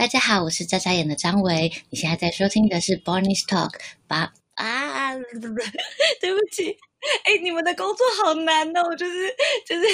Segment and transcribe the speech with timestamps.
[0.00, 1.70] 大家好，我是眨眨眼的张维。
[1.90, 3.74] 你现在在收听的是 Barney's Talk。
[4.08, 5.12] 把啊，
[6.18, 6.74] 对不起，
[7.24, 9.28] 哎，你们的工作好难哦，我就是
[9.66, 9.84] 就是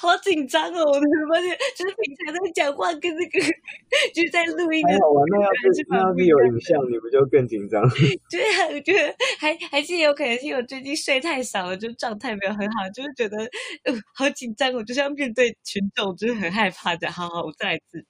[0.00, 0.94] 好紧张哦，我
[1.32, 3.38] 发现就是平常在讲话跟那个
[4.12, 4.84] 就是在录音。
[4.84, 7.80] 还好啊，那要是那要是有影像，你不就更紧张？
[8.28, 13.38] 对啊，我觉得还还是有可能是我最近睡太少了，就状态没有很好，就是觉得
[13.84, 17.08] 呃好紧张，我就像面对群众，就是很害怕的。
[17.12, 18.04] 好好，我再来一次。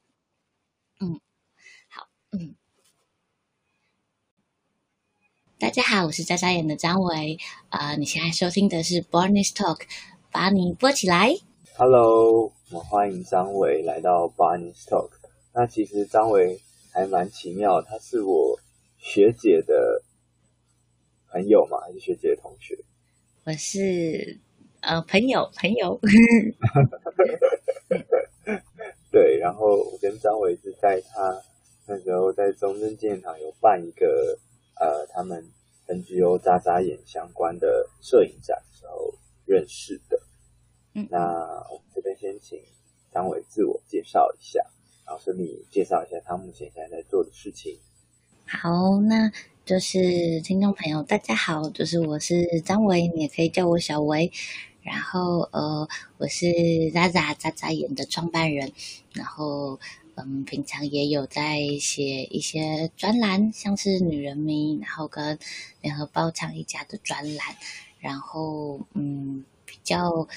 [5.58, 7.36] 大家好，我是眨眨眼的张维，
[7.68, 9.82] 啊、呃，你现在收听的是 Barney's Talk，
[10.30, 11.36] 把你播起来。
[11.76, 15.10] Hello，我欢迎张维来到 Barney's Talk。
[15.52, 16.58] 那其实张维
[16.90, 18.58] 还蛮奇妙，他是我
[18.96, 20.02] 学姐的
[21.28, 22.78] 朋友嘛，还是学姐的同学？
[23.44, 24.38] 我是
[24.80, 26.00] 呃朋友，朋友。
[29.12, 31.42] 对，然后我跟张维是在他
[31.86, 34.38] 那时候在中正纪念堂有办一个
[34.80, 35.44] 呃，他们
[35.88, 40.20] NGO 眨眨眼相关的摄影展的时候认识的。
[40.94, 41.18] 嗯，那
[41.70, 42.58] 我们这边先请
[43.12, 44.60] 张伟自我介绍一下，
[45.06, 47.78] 然后顺便介绍一下他目前现在在做的事情。
[48.46, 49.30] 好，那
[49.64, 54.30] 就是听众朋友大家好，就是我是张维，你也可以叫我小维。
[54.82, 55.86] 然后呃，
[56.18, 56.46] 我是
[56.92, 58.72] 眨眨眨眨眼的创办人，
[59.12, 59.78] 然后
[60.16, 65.38] 嗯，平常也有在写一些专栏，像是女人迷，然后跟
[65.80, 67.56] 联合报倡议家的专栏，
[67.98, 70.28] 然后嗯，比较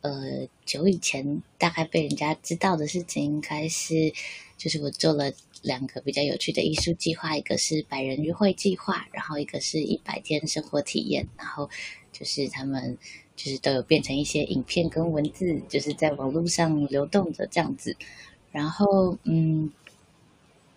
[0.00, 4.12] 呃久以前大概被人家知道的事情，应该是
[4.56, 11.68] 就是我做了两个比较有趣的艺术计划，一个是百人约会计划，然后一个是一百天生活体验，然后
[12.12, 12.98] 就是他们。
[13.36, 17.96] 就是都有变成一些影片跟文字，就是在网络上流动的这样子。
[18.50, 19.72] 然后，嗯，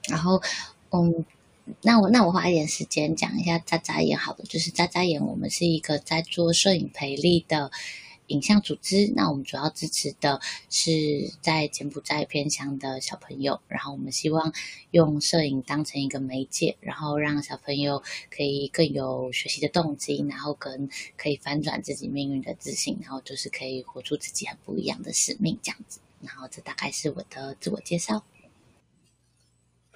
[0.07, 0.41] 然后，
[0.91, 1.25] 嗯，
[1.81, 4.45] 那我那我花一点时间讲一下眨眨眼好了。
[4.49, 7.71] 就是眨眨眼，我们是一个在做摄影培力的。
[8.27, 10.39] 影像组织，那我们主要支持的
[10.69, 14.53] 是在柬埔寨偏乡的小朋友，然后我们希望
[14.91, 18.01] 用摄影当成一个媒介，然后让小朋友
[18.35, 25.99] 可以更有学习的动机，然后跟可以翻转自己命运的自信，然后就是可以活出自己很不一样的使命这样子。
[26.23, 28.23] 然后这大概是我的自我介绍。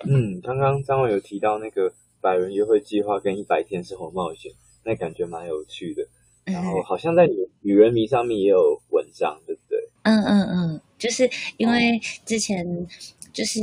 [0.03, 4.51] 嗯，刚刚张伟有提到那个百人约会计划跟一百天生活冒险，
[4.83, 6.07] 那感觉蛮有趣的。
[6.43, 9.77] 然后好像在女女人迷上面也有文章，对不对？
[10.03, 12.87] 嗯嗯嗯，就是因为之前
[13.33, 13.59] 就是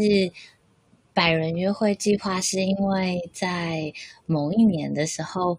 [1.15, 3.93] 百人约会计划，是因为在
[4.27, 5.59] 某一年的时候，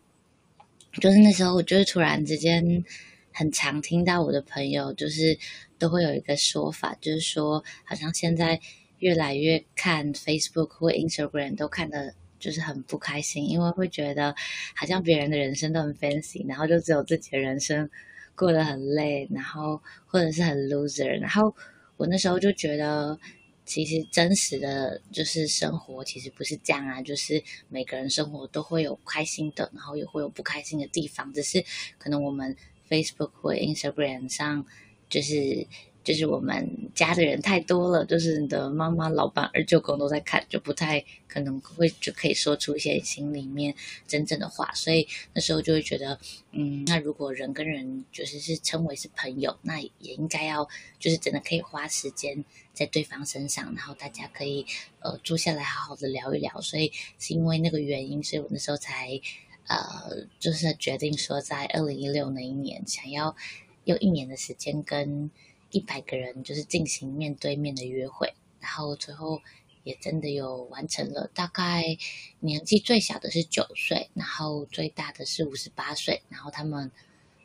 [1.01, 2.83] 就是那时候我就是突然之间
[3.31, 5.39] 很常听到我的朋友就是
[5.85, 8.59] 都会有一个说法，就是说好像现在
[8.99, 12.15] 越来越看 Facebook 或 Instagram 都看的。
[12.37, 14.35] 就是很不开心，因为会觉得
[14.75, 17.89] 好像别人的人生都很 fancy，然后就只有自己的人生
[18.35, 21.07] 过得很累，然后或者是很 loser。
[21.07, 21.55] 然后
[21.97, 23.17] 我那时候就觉得，
[23.65, 31.63] 其实真实的就是生活其实不是这样啊，就是每个人生活都会有开心的，然后也会有不开心的地方，只是
[31.97, 32.55] 可能我们
[32.87, 34.67] Facebook 或 Instagram 上
[35.09, 35.67] 就是。
[36.05, 43.73] 就是我们家的人太多了，就是你的妈妈、老板、二舅公都在看，就不太可能会就可以说出一些心里面
[44.07, 46.19] 真正的话，所以那时候就会觉得，
[46.51, 54.63] 嗯，那如果人跟人就是是称为是朋友，那也应该要就是真的可以花时间在对方身上，然后大家可以
[54.99, 56.61] 呃坐下来好好的聊一聊。
[56.61, 59.19] 所以是因为那个原因，所以我那时候才
[59.65, 63.35] 呃就是决定说，在二零一六那一年，想要
[63.85, 65.31] 用一年的时间跟。
[65.71, 69.41] 一百个人就是进行面对面的约会，然后最后
[69.83, 71.29] 也真的有完成了。
[71.33, 71.97] 大概
[72.39, 76.89] 年纪最小的是九岁，然后最大的是五十八岁，然后他们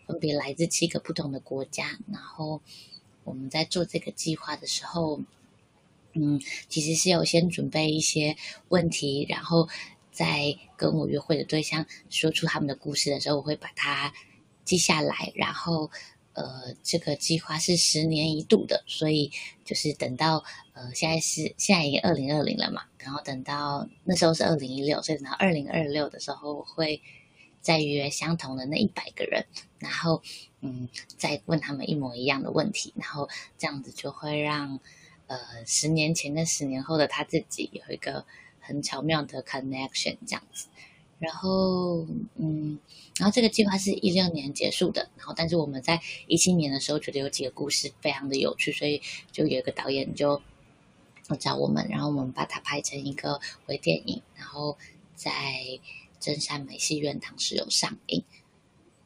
[0.07, 1.99] 分别来自七个不同的国家。
[2.13, 2.61] 然后
[3.25, 5.21] 我们在做这个计划的时候，
[6.13, 8.37] 嗯，其实是有先准备一些
[8.69, 9.69] 问题，然后
[10.13, 14.13] 在跟我约会的对象说出他们的故事的时候，我会把它
[14.65, 15.91] 记下来，然后。
[16.33, 19.31] 呃，这个计划是十年一度的，所以
[19.65, 27.03] 就是等到呃，现在是现在已经二零二零了嘛，然后等到那时候是二零一六，所以等到二零二六的时候，我会
[27.61, 29.45] 再约相同的那一百个人，
[29.79, 30.23] 然后
[30.61, 30.89] 嗯，
[31.19, 33.29] 再问他们一模一样的问题，然后
[33.59, 34.79] 这样子就会让
[35.27, 35.37] 呃
[35.67, 38.25] 十年前跟十年后的他自己有一个
[38.61, 40.69] 很巧妙的 connection，这样子。
[41.21, 42.07] 然后，
[42.37, 42.79] 嗯，
[43.19, 50.41] 然后这个计划是一六年结束的，然后但是我们在一七年的时候觉得有几个故事非常的有趣，所以就有一个导演就
[51.39, 54.79] 找我们，然后我们把它拍成一个微电影，然后
[55.15, 55.31] 在
[56.19, 58.25] 真善美戏院当时有上映，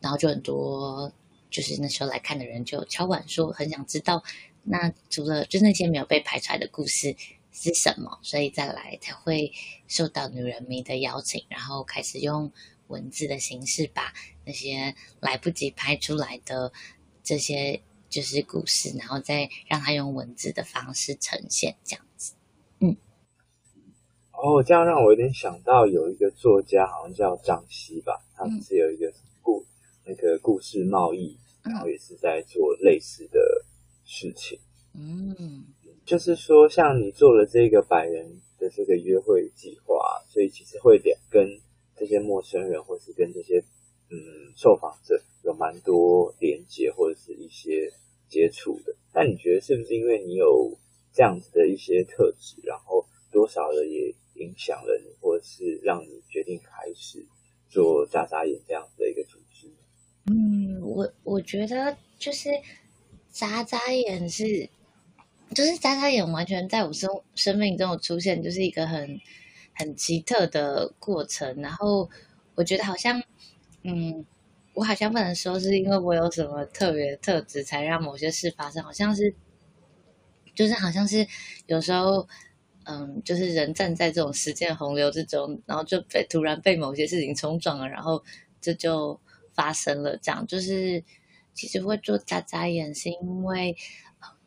[0.00, 1.12] 然后就很多
[1.50, 4.22] 就是那时候来看的人就敲碗说很想知道，
[4.62, 7.16] 那除了就那些没有被拍出来的故事
[7.54, 9.50] 是什么，所以再来才会
[9.86, 12.52] 受到女人迷的邀请，然后开始用
[12.88, 14.12] 文字的形式把
[14.44, 16.72] 那些来不及拍出来的
[17.22, 17.80] 这些
[18.10, 22.34] 就是故事，然后再让他用文字的方式呈现，这样子。
[22.80, 22.96] 嗯，
[24.32, 29.10] 哦，这样让我有点想到有一个作家，好像叫张希吧，他们是有一个
[29.40, 29.64] 故、
[30.04, 33.40] 嗯、那个故事贸易，然后也是在做类似的
[34.04, 34.58] 事情。
[34.92, 35.64] 嗯，
[36.04, 41.60] 就是说，像你做了这个百人的这个约会计划，所以其实会点跟
[41.96, 43.58] 这些陌生人，或是跟这些
[44.10, 47.92] 嗯受访者有蛮多连接，或者是一些。
[48.26, 50.76] 接触的，那你觉得是不是因为你有
[51.12, 57.24] 这样子的一些特质，然后多少的也影响了你，或者是让你决定开始
[57.68, 59.68] 做眨眨眼这样子的一个组织？
[60.26, 62.48] 嗯，我我觉得就是
[63.30, 64.68] 眨眨眼是，
[65.52, 69.18] 就是眨眨眼完全在我生生命中出现，就是一个很
[69.74, 71.60] 很奇特的过程。
[71.60, 72.08] 然后
[72.54, 73.20] 我觉得好像，
[73.82, 74.24] 嗯。
[74.76, 79.32] 我好像不能说是因为我有什么特别特质才让某些事发生，好像是，
[80.52, 81.24] 就是好像是
[81.68, 82.26] 有时候，
[82.82, 88.20] 嗯，就是人站在这种时间洪流之中，然后就被突然被某些事情冲撞了，然后
[88.60, 89.20] 这就
[89.54, 90.16] 发生了。
[90.16, 91.04] 这样就是
[91.52, 93.76] 其实会做眨眨眼，是因为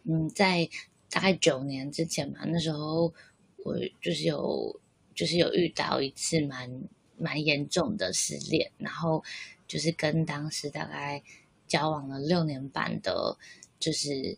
[0.08, 0.68] 嗯，在
[1.10, 3.14] 大概九年之前嘛，那时候
[3.58, 4.80] 我就是有
[5.14, 6.72] 就是有遇到一次蛮
[7.18, 9.24] 蛮严重的失恋，然后。
[9.70, 11.22] 就是跟当时大概
[11.68, 13.38] 交往了六年半的，
[13.82, 14.38] 就是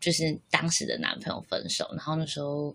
[0.00, 2.74] 就是当时的男朋友分手，然后那时候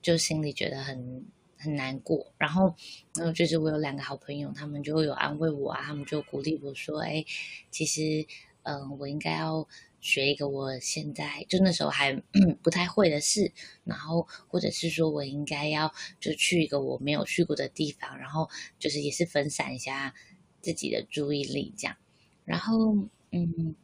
[0.00, 1.26] 就心里觉得很
[1.58, 2.74] 很难过，然后
[3.14, 7.22] 然后就是我有两个好朋友，他们就有安慰我啊，他们就鼓励我说：“哎，
[7.70, 8.26] 其实
[8.62, 9.68] 嗯、我应该要
[10.06, 12.14] 学一个我现在就那时候还
[12.62, 13.52] 不太会的事，
[13.84, 18.48] 然后或者是说我应该要就去一个我没有去过的地方，然后
[18.78, 20.14] 就是也是分散一下。”
[20.62, 21.96] 自己的注意力这样，
[22.44, 22.96] 然后
[23.30, 23.76] 嗯，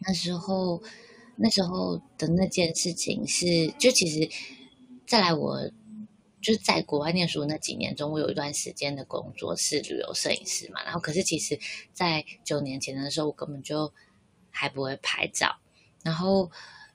[0.00, 0.82] 那时候
[1.36, 4.28] 那时候的那件事情是，就其实
[5.06, 5.70] 再来我
[6.40, 11.56] 就是在国外念书那几年中，我有一段时间的工作是旅游摄影师嘛，然后可是其实，
[11.92, 13.92] 在九年前的时候，我根本就
[14.52, 15.58] 还不会拍照，
[16.04, 16.48] 然后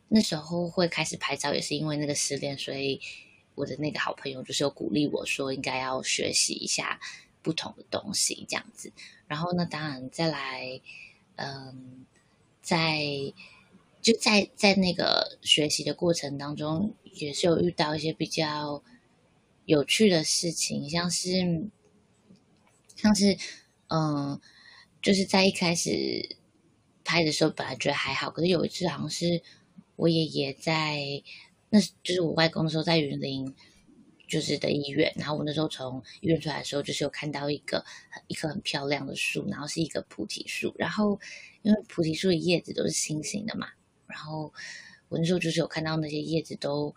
[0.07, 3.01] 那时候会开始拍照，也是因为那个失恋，所以
[3.56, 7.00] 我的那个好朋友就是有鼓励我说，应该要学习一下。
[7.44, 8.92] 不同的东西这样子，
[9.25, 10.81] 然后呢，当然再来，
[11.38, 12.06] 嗯，
[12.62, 13.00] 在
[14.01, 18.83] 就在在那个学习的过程当中，也是有遇到一些比较
[19.63, 21.69] 有趣的事情，像是
[22.98, 23.38] 像是
[23.88, 24.42] 嗯，
[25.01, 26.37] 就是在一开始
[27.07, 29.42] 拍的时候，本来觉得还好，可是有一次好像是
[29.95, 31.00] 我爷爷在，
[31.69, 33.56] 那就是我外公的时候在云林。
[34.30, 37.86] 就是的医院，然后我那时候从医院出来的时候，就是有看到一个
[38.27, 41.18] 一棵很漂亮的树，然后是一个菩提树，然后
[41.62, 43.69] 因为菩提树的叶子都是心形的嘛，
[44.06, 44.53] 然后
[45.07, 46.94] 我那时候就是有看到那些叶子都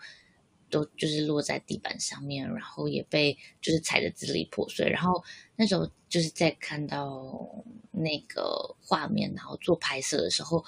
[0.71, 5.23] 都就是落在地板上面，然后也被就是踩得支离破碎，然后
[5.57, 10.65] 那时候就是在看到那个画面，然后做拍摄的时候，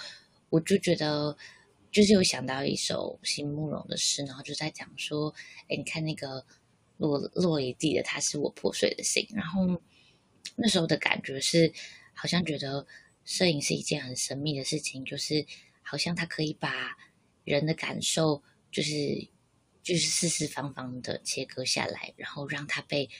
[0.50, 1.36] 我就觉得。
[1.92, 5.28] 就是有想到一首席慕容的诗，然后就在讲说，
[5.68, 6.42] 哎，你看那个
[6.96, 9.26] 落落一地的，它是我破碎的心。
[9.34, 9.78] 然后
[10.56, 11.70] 那时候的感觉是，
[12.14, 12.86] 好像觉得
[13.26, 15.44] 摄影是一件很神秘的事情，就是
[15.82, 16.96] 好像它可以把
[17.44, 19.28] 人的感受，就是
[19.82, 23.10] 就是四四方方的切割下来，然后让它被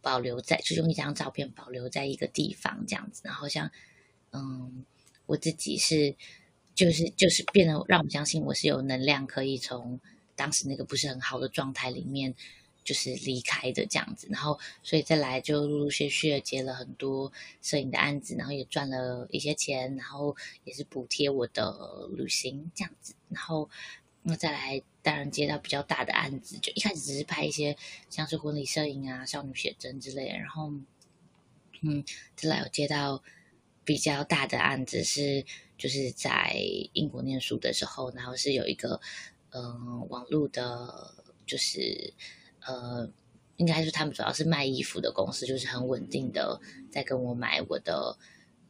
[0.00, 3.22] 保留在，就用一张照片保留在一个地方这样子。
[3.24, 3.70] 然后像，
[4.32, 4.84] 嗯，
[5.26, 6.14] 我自己是。
[6.74, 10.00] 就是就是变得让我相信我是有能量可以从
[10.34, 12.34] 当时那个不是很好的状态里面
[12.82, 17.32] 就是离开的这样子，然后所以再来就陆陆续续的接了很多
[17.62, 23.70] 摄影的案子，然后也赚了一些钱，然后也是补贴我的旅行这样子，然后
[24.22, 27.76] 那再来当然接到比较大的案子，就一开始只是拍一些
[28.10, 30.72] 像是婚礼摄影啊、少女写真之类的，然后
[31.82, 33.22] 嗯，再来有接到
[33.84, 35.44] 比较大的案子是。
[35.76, 36.54] 就是在
[36.92, 39.00] 英国念书的时候，然后是有一个
[39.50, 41.12] 嗯、网络的，
[41.44, 42.14] 就是
[42.60, 43.10] 呃，
[43.56, 46.60] 应该是他们主要是卖衣服的公司，就是很稳定的
[46.92, 48.16] 在跟我买我的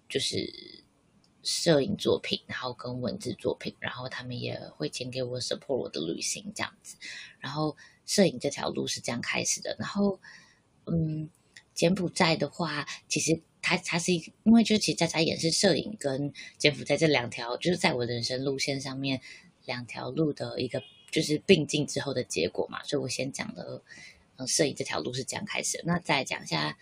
[0.09, 0.51] 就是
[1.45, 6.97] 摄影作品，然后跟文字作品，然后他们也会钱给我 support 我的旅行这样子，
[7.39, 10.19] 然后摄影这条路是这样开始的，然后
[10.87, 11.29] 嗯，
[11.75, 19.21] 柬埔寨的话，其实它它是一，因为就其实在在也是摄影跟柬埔寨这两条，就是在我人生路线上面
[19.67, 23.83] 两条路的一个就是并进之后的结果嘛，所以我先讲的
[24.37, 26.77] 嗯，摄影这条路是这样开始的，那再讲一下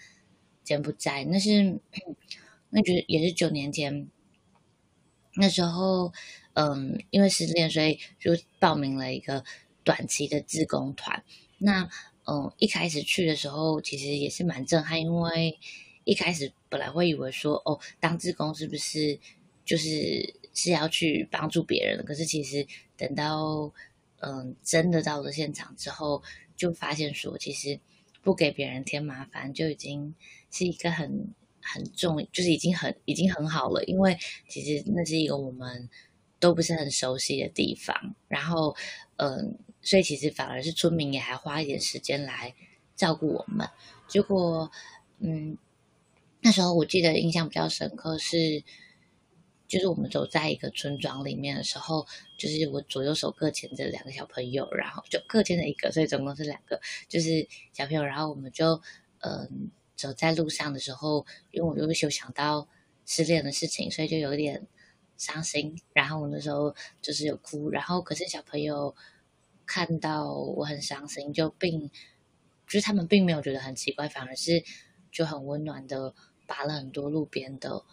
[0.64, 1.78] 柬埔寨，那是
[2.70, 4.08] 那就是也是九年前。
[5.34, 6.12] 那时候，
[6.54, 9.42] 嗯，因为失恋，所以就报名了一个
[9.82, 11.24] 短期的志工团。
[11.58, 11.88] 那，
[12.26, 15.58] 嗯，一开始去的时候，其实也是蛮震撼，因为
[16.04, 19.18] 一开始本来会以为说，哦，当志工是不是
[19.64, 22.04] 就是是要去帮助别人的？
[22.04, 23.72] 可是其实等到，
[24.20, 26.22] 嗯，真的到了现场之后，
[26.56, 27.80] 就发现说，其实
[28.22, 30.14] 不给别人添麻烦，就已经
[30.50, 31.32] 是一个很。
[31.62, 35.88] 很重，就是已经很已经很好了，因为其实那是一个我们
[36.40, 38.74] 都不是很熟悉的地方，然后，
[39.16, 42.54] 嗯，所以其实反而是村民也还花一点时间来
[42.96, 43.68] 照顾我们。
[44.08, 44.70] 结果，
[45.20, 45.56] 嗯，
[46.40, 48.64] 那时候我记得印象比较深刻是，
[49.68, 58.80] 就是我们走在一个村庄里面的时候，就是我左右手各牵着两个小朋友，然后就各牵着一个，所以总共是两个，就是小朋友，然后我们就，
[59.20, 59.70] 嗯。
[60.02, 62.66] 走在路上的时候，因为我又想到
[63.06, 64.66] 失恋的事情，所以就有点
[65.16, 65.80] 伤心。
[65.92, 68.92] 然后我那时候就是有哭，然后可是小朋友
[69.64, 71.88] 看到我很伤心，就并
[72.66, 74.64] 就是他们并没有觉得很奇怪，反而是
[75.12, 76.12] 就很温暖的
[76.48, 77.84] 拔了很多路边的，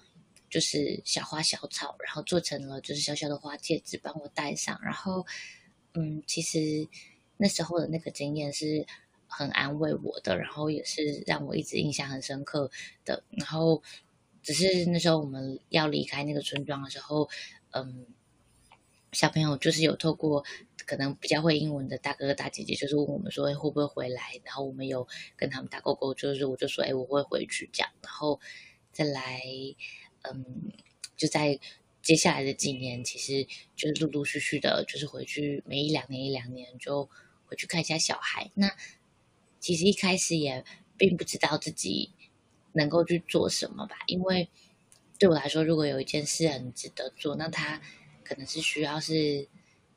[0.50, 4.80] 就是小花小草，然后做成了就是小小的花戒指帮我戴上。
[4.82, 5.28] 然后
[5.94, 6.88] 嗯，其实
[7.38, 8.88] 那时候的那个经验是。
[9.30, 12.70] 很安慰我的，然后也是让我一直印象很深刻
[13.06, 13.24] 的。
[13.30, 13.82] 然后，
[14.42, 17.30] 只是那时候我们要离开那个村庄的时候，
[17.72, 18.08] 嗯，
[19.12, 20.44] 小朋友就是有透过
[20.86, 25.08] 可能比较会英文的大哥哥大姐姐，就是问我们说会不会回来，然后我们有
[25.38, 28.40] 跟他们打勾勾，就是我就说哎我会回去这样，然后
[28.92, 29.42] 再来，
[30.24, 30.72] 嗯，
[31.16, 31.60] 就在
[32.02, 37.08] 接下来的几年，其实就是陆陆续续的，就是回去每一两年一两年就
[37.46, 38.72] 回去看一下小孩，那。
[39.60, 40.64] 其实一开始也
[40.98, 42.12] 并不知道自己
[42.74, 44.50] 能够去做什么吧，因为
[45.18, 47.82] 对我来说，如果有一件事很值得做，那它
[48.24, 49.48] 可能是需要是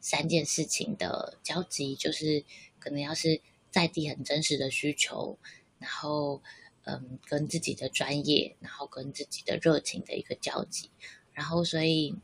[0.01, 2.45] 三件事情的交集，就是
[2.79, 3.41] 可能要是
[3.71, 5.39] 在地很真实的需求，
[5.79, 6.43] 然后
[6.85, 10.91] 嗯，跟自己的专业，然后跟自己的热情的一个交集，
[11.33, 12.17] 然后所以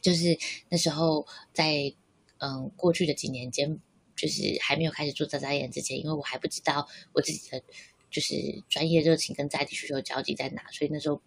[0.00, 0.38] 就是
[0.70, 1.94] 那时候在
[2.38, 3.80] 嗯过去的几年间。
[4.16, 7.62] 就是还没有开始做眨眨眼之前，因为我还不知道我自己的
[8.10, 11.20] 就是专业热情跟在地需求交集在哪，所以那时候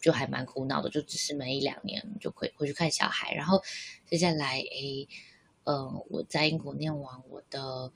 [0.00, 3.32] 就还蛮苦恼的，就只是每一两年就可以回去看小孩。
[3.32, 3.62] 然后
[4.06, 5.06] 接下来，诶，
[5.64, 7.92] 嗯，我在英国念完我的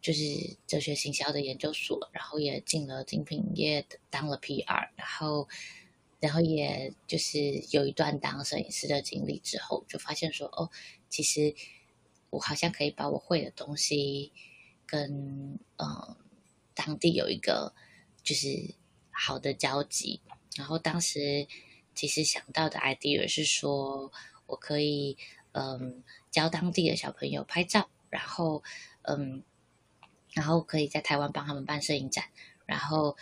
[0.00, 5.48] 就是哲学行销的研究所，然后也进了精品业当了 PR，然后
[6.20, 10.70] 然后也就是有一段当摄影师的经历之后，就发现说，哦，
[11.08, 11.54] 其实。
[12.30, 14.32] 我好像可以把我会的东西
[14.86, 16.16] 跟嗯
[16.74, 17.74] 当地有一个
[18.22, 18.74] 就是
[19.10, 20.20] 好的交集，
[20.56, 21.46] 然后当时
[21.94, 24.12] 其实想到的 idea 是说
[24.46, 25.18] 我可以
[25.52, 28.62] 嗯教当地的小朋友拍照，然后
[29.02, 29.42] 嗯
[30.32, 32.26] 然后可以在台湾帮他们办摄影展，
[32.64, 33.16] 然后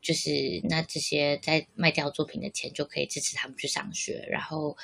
[0.00, 4.78] 就是那这些在卖掉作品的钱就可以支持他们去上学，然后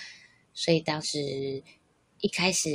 [0.53, 1.65] 所以当时
[2.21, 2.69] 一开始。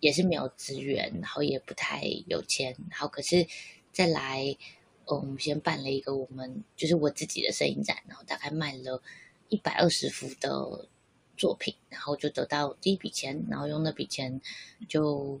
[0.00, 3.46] 也是没有资源，然后也不太有钱，然后可是
[3.92, 4.44] 再来，
[5.04, 9.02] 嗯，我们先办了一个我们就是我自己的摄影展，然后大概卖了
[9.48, 10.88] 一百二十幅的
[11.36, 14.40] 作品，然后就得到第一笔钱，然后用那笔钱
[14.88, 15.40] 就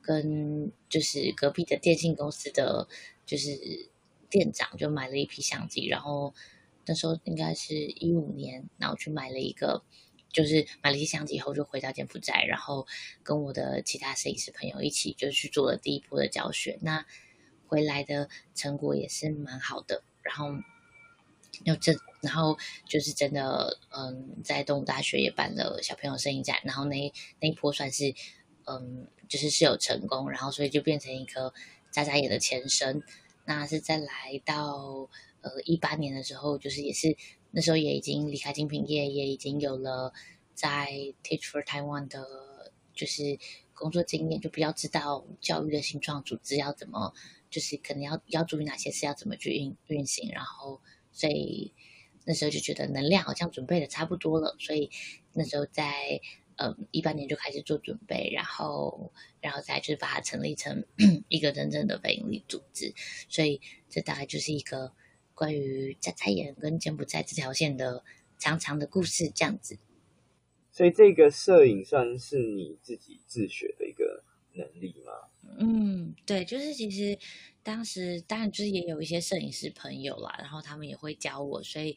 [0.00, 2.88] 跟就是隔壁的电信公司的
[3.24, 3.88] 就是
[4.28, 6.34] 店长就买了一批相机，然后
[6.86, 9.82] 那时候应该是一五年，然后去买了一个。
[10.32, 12.86] 就是买了一些相机以后，就回到柬埔寨，然后
[13.22, 16.78] 跟我的其他摄影师朋友一起，就去做了第一波的教学。
[16.80, 17.04] 那
[17.66, 20.02] 回来的成果也是蛮好的。
[20.22, 20.54] 然后
[21.64, 26.56] 又这，然后就是真的，嗯，在东吴大学也办了小朋友摄影展。
[26.64, 28.14] 然后那那一波算是，
[28.64, 30.30] 嗯，就是是有成功。
[30.30, 31.52] 然后所以就变成一个
[31.90, 33.02] 眨眨眼的前身。
[33.44, 35.08] 那是再来到
[35.42, 37.16] 呃一八年的时候，就是也是。
[37.52, 40.12] 那时候也已经离开精品业，也已经有了
[40.54, 40.88] 在
[41.22, 43.38] Teach for Taiwan 的，就是
[43.74, 47.12] 工作经验，就比较知道教育的新创组织要怎么，
[47.50, 50.30] 就是可能要要注意哪些事，要怎么去运运行。
[50.32, 50.80] 然后，
[51.12, 51.72] 所以
[52.24, 54.90] 那时候就觉得能量好像准备的差不多了，所以
[55.32, 56.20] 那时候在
[56.56, 60.84] 嗯一八年就开始做准备，然后然后再就是把它成立成
[61.28, 62.94] 一个真正的非营利组织，
[63.28, 64.92] 所以这大概就是一个
[65.34, 68.04] 关于眨眨眼跟柬埔寨这条线的
[68.38, 69.78] 长长的故事这样子。
[70.70, 74.24] 所以这个摄影算是你自己自学的一个
[74.54, 75.12] 能力吗？
[75.58, 77.18] 嗯，对，就是其实
[77.62, 81.96] 当时当然就是也有一些摄影师朋友啦，然后他们也会教我，所以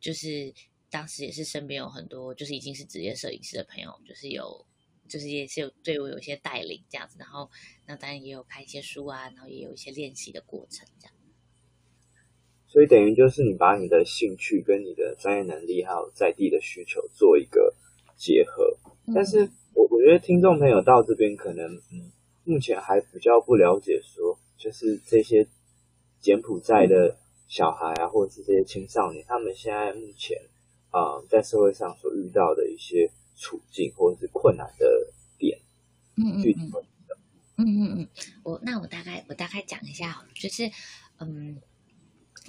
[0.00, 0.54] 就是
[0.88, 4.64] 当时也是身边有很多就是已经是职业摄影师的朋友，就是有
[5.06, 7.50] 就是也是有对我有一些带领这样子，然后
[7.86, 11.13] 那当然也有拍一些书啊，然后也有一些练习的过程这样。
[12.74, 17.72] 所以等于就是你把你的兴趣跟你的专业能力还有在地的需求做一个
[18.18, 18.76] 结合，
[19.14, 22.10] 但是我我觉得听众朋友到这边可能嗯。
[22.46, 25.48] 目前还比较不了解，说就是这些
[26.20, 27.16] 柬埔寨的
[27.48, 30.36] 小孩啊，或者是这些青少年，他们现在目前
[30.90, 35.58] 啊、呃，在社会上所遇到的一些处境或者是困难的点，
[36.18, 36.72] 嗯嗯嗯，
[37.56, 38.08] 嗯嗯嗯，
[38.42, 40.70] 我那我大概我大概讲一下，就是
[41.20, 41.56] 嗯，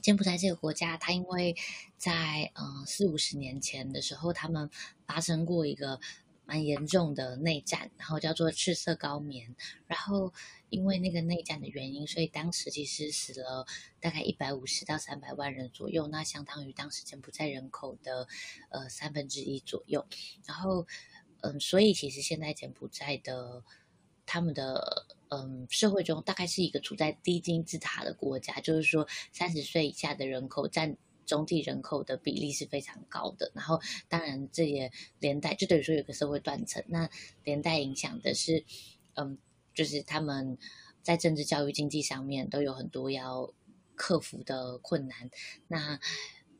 [0.06, 1.56] 柬埔寨这个国家，它因为
[1.98, 4.70] 在嗯四五十年前的时候，他们
[5.08, 6.00] 发生过一个。
[6.48, 9.56] 蛮严重的内战，然后叫做赤色高棉，
[9.88, 10.32] 然后
[10.70, 13.66] 因为那个内战的原因，所以当时其实死了
[14.00, 18.28] 大概一百五十到三百万人左右，那相当于当时柬埔寨人口的
[18.70, 20.06] 呃三分之一左右。
[20.46, 20.86] 然后
[21.42, 23.64] 嗯，所以其实现在柬埔寨的
[24.28, 30.98] 他们的嗯社会中，大概是一个处在低金字塔的国家，就是说三十岁以下的人口占。
[31.27, 37.10] 总体人口的比例是非常高的，然后当然这也连带就等于说有个社会断层，那
[37.44, 38.63] 连带影响的是，
[39.15, 39.36] 嗯，
[39.74, 40.55] 就是他们
[41.01, 43.51] 在政治、教育、经济上面都有很多要
[43.96, 45.32] 克服的困难。
[45.67, 46.00] 那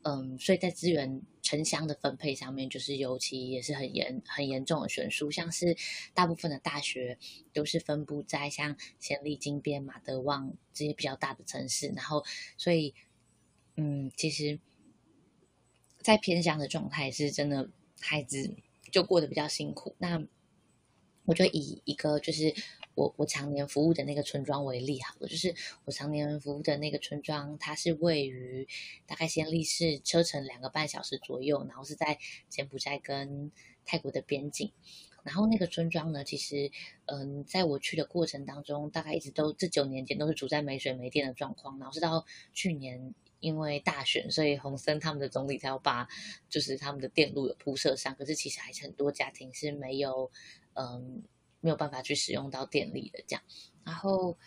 [0.06, 5.76] 嗯，所以在资源城乡的分配上面，就是尤其也是很严很严重的悬殊，像是
[6.14, 7.18] 大部分的大学
[7.52, 12.24] 都是分布在像暹粒、金边、马德旺这些比较大的城市，然后
[12.56, 12.94] 所以。
[13.78, 14.58] 嗯，其实，
[16.00, 17.68] 在偏乡的状态是真的，
[18.00, 18.54] 孩子
[18.90, 19.94] 就过得比较辛苦。
[19.98, 20.26] 那
[21.26, 22.54] 我就以一个就是
[22.96, 25.54] 我我常年服务的那个村庄为例好了，就是
[25.84, 28.66] 我常年服务的那个村庄，它是位于
[29.06, 33.52] 大概先立市车程两个半小时左右，然后是在柬埔寨跟
[33.84, 34.72] 泰国的边境。
[35.22, 36.72] 然后那个村庄呢，其实
[37.04, 43.14] 嗯，在我去的过程当中，大概一直都这九年间都是处在没水没电的状况，然后是到去年。
[43.38, 46.08] 因为大选，所以洪森他们的总理才要把
[46.48, 48.12] 就是他们的电路有铺设上。
[48.16, 50.30] 可是其实还是很多家庭是没有，
[50.72, 51.22] 嗯，
[51.66, 53.42] 没有办法去使用到电力的这样。
[53.82, 54.38] 然后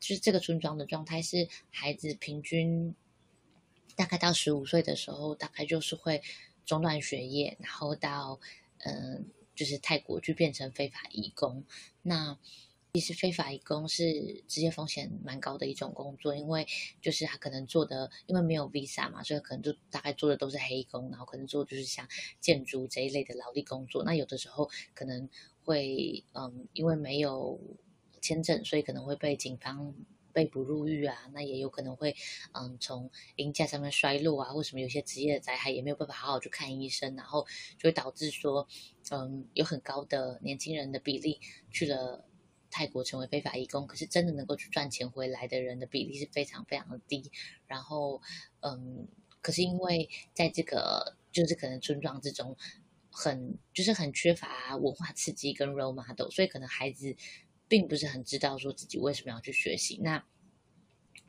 [0.00, 2.94] 就是这个村庄的状态是，孩子平均
[3.94, 6.22] 大概到十五岁的时候，大概就是会
[6.64, 8.40] 中断学业，然后到
[8.78, 11.64] 嗯，就是泰国去变成非法移工。
[12.00, 12.38] 那
[12.94, 16.66] 其实非法移工是职业风险蛮高的一种工作，因为
[17.00, 22.06] 就是他可能做的，因为没有 visa 嘛，所以可能就大概做的都是黑工，然后可能做就是像
[22.38, 24.04] 建筑这一类的劳力工作。
[24.04, 25.26] 那有的时候可能
[25.64, 27.58] 会，嗯，因为没有
[28.20, 29.94] 签证，所以可能会被警方
[30.34, 31.30] 被捕入狱啊。
[31.32, 32.14] 那也有可能会，
[32.52, 37.46] 嗯，从鹰架上面摔落啊，或什么有些职业的灾害也没有办法好好去看医生，然后
[37.78, 38.68] 就会导致说，
[39.10, 42.26] 嗯，有很高的年轻人的比例去了。
[42.72, 47.30] 泰国成为非法移工，可是真的能够去赚钱回来的人的比例是非常非常的低。
[47.66, 48.22] 然后，
[48.60, 49.06] 嗯，
[49.42, 52.56] 可是因为在这个就是可能村庄之中
[53.10, 57.14] 很就是很缺乏文化刺激跟 role model，所以可能孩子
[57.68, 60.24] 并不是很知道说自己为什么要去学习，那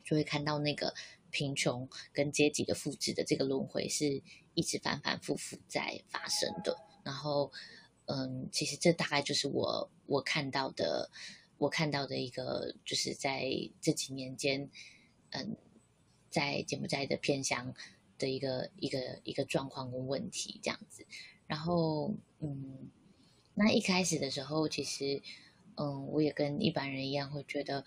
[0.02, 0.94] 就会看到那个
[1.30, 4.22] 贫穷跟阶级的复制的这个轮回是
[4.54, 6.76] 一直反反复复在发生的。
[7.04, 7.52] 然后。
[8.06, 11.10] 嗯，其实这大概就是我我看到的，
[11.58, 13.48] 我看到的一个，就是在
[13.80, 14.70] 这几年间，
[15.30, 15.56] 嗯，
[16.30, 17.74] 在柬埔寨的偏乡
[18.18, 21.06] 的一个一个一个状况跟问题这样子。
[21.46, 22.90] 然后，嗯，
[23.54, 25.22] 那一开始的时候，其实，
[25.76, 27.84] 嗯，我也跟一般人一样，会觉得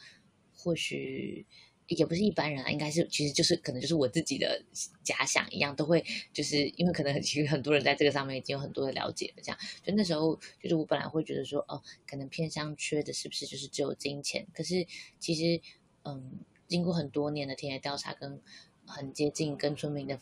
[0.54, 1.46] 或许。
[1.88, 4.62] 也不是一般人啊，应该是其实就是可能就是我自己的
[5.04, 14.46] 假想一样，都会就是因为可能其实很多人在这个上面已经有很多的了解了，这样就那时候就是我本来会觉得说哦，可能偏向缺的是不是就是只有金钱？
[14.54, 14.86] 可是
[15.18, 15.62] 其实
[16.04, 18.42] 嗯，经过很多年的田野调查跟
[18.86, 20.20] 很接近跟村民的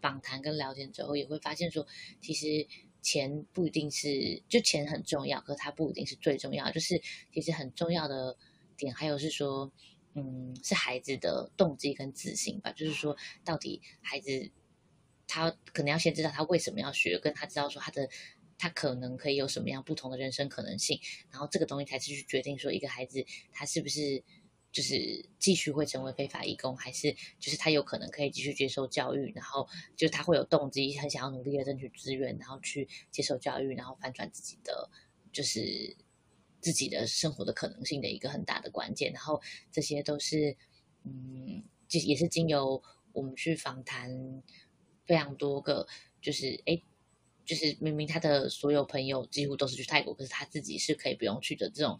[0.00, 1.86] 访谈跟聊天之后，也会发现说，
[2.22, 2.66] 其实
[3.02, 7.02] 钱不一定是就钱很重要，可它不一定是最重要，就是
[7.34, 8.34] 其实很重要的
[8.78, 9.70] 点还有是说。
[10.14, 14.50] 嗯，是孩子的动机跟自信吧，就是说，到底孩子
[15.26, 18.08] 他可能要先知道他为什么要学，跟他知道说他的
[18.58, 24.22] 他可能可以有什么样不同的人生可能性，然后这个东西才是去决定说一个孩子他是不是
[24.70, 34.90] 就是继续会成为非法义工，还是就是他有可能可以继续接受教育，然后就是他会有动机，很想要努力的争取资源，然后去接受教育，然后翻转自己的
[35.32, 35.96] 就是
[36.62, 40.56] 自己的生活的可能性的一个很大的关键，然后这些都是
[41.04, 44.42] 嗯，就也是经由我们去访谈
[45.04, 45.86] 非常多个，
[46.22, 46.80] 就是哎，
[47.44, 51.98] 就是明明他的所有朋友几乎都是去泰国，可是他自己是可以不用去的这种。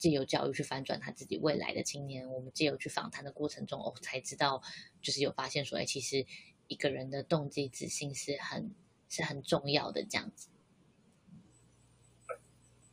[0.00, 4.62] 借由教育去翻转他自己未来的青年，我们借由去访谈的过程中，哦，才知道，
[5.02, 6.24] 就是有发现说，哎，其实
[6.68, 8.74] 一个人的动机自信是很
[9.10, 10.48] 是很重要的，这样子。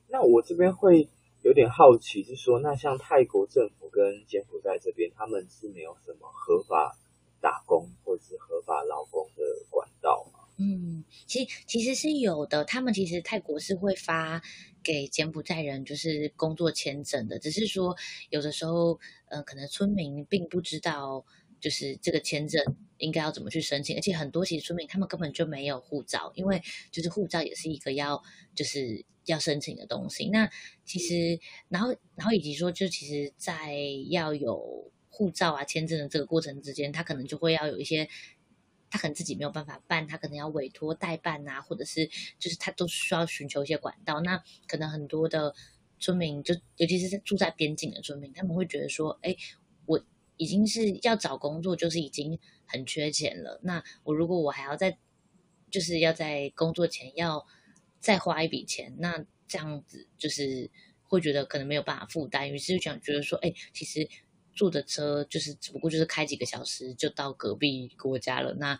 [0.09, 1.09] 那我这边会
[1.41, 6.97] 有点好奇，是说，那像泰国政府跟柬埔寨这边，他们是没有什么合法
[7.41, 10.39] 打工或者是合法劳工的管道吗？
[10.59, 14.41] 嗯，其实其实是有的，他们其实泰国是会发。
[14.83, 17.93] 给柬埔寨人就是工作签证的，只是说
[18.29, 21.25] 有的时候，呃，可能村民并不知道，
[21.59, 22.61] 就是这个签证
[22.97, 28.21] 应该要怎么去申请，而且很多其实村民他们根本就没有护照，因为就是护照也是一个要
[28.55, 30.29] 就是要申请的东西。
[30.29, 30.49] 那
[30.85, 31.39] 其实，
[31.69, 33.75] 然后然后以及说，就其实，在
[34.09, 38.07] 要有护照啊签证的这个过程之间，他可能就会要有一些。
[38.89, 44.21] 他可能自己没有办法办，他可能要委托代办啊，或者是就是他都需要寻求一些管道。
[44.21, 45.53] 那可能很多的
[45.99, 49.35] 村民，就尤其是住在边境的村民，他们会觉得说：“哎，
[50.37, 53.59] 已经是要找工作，就是已经很缺钱了。
[53.63, 54.97] 那我如果我还要在，
[55.69, 57.45] 就是要在工作前要
[57.99, 60.71] 再花一笔钱，那这样子就是
[61.03, 64.07] 会觉得可能没有办法负担，于是就想觉得说：哎，其实。”
[64.57, 68.79] 坐的车就是只不过就是开几个小时就到隔壁国家了，那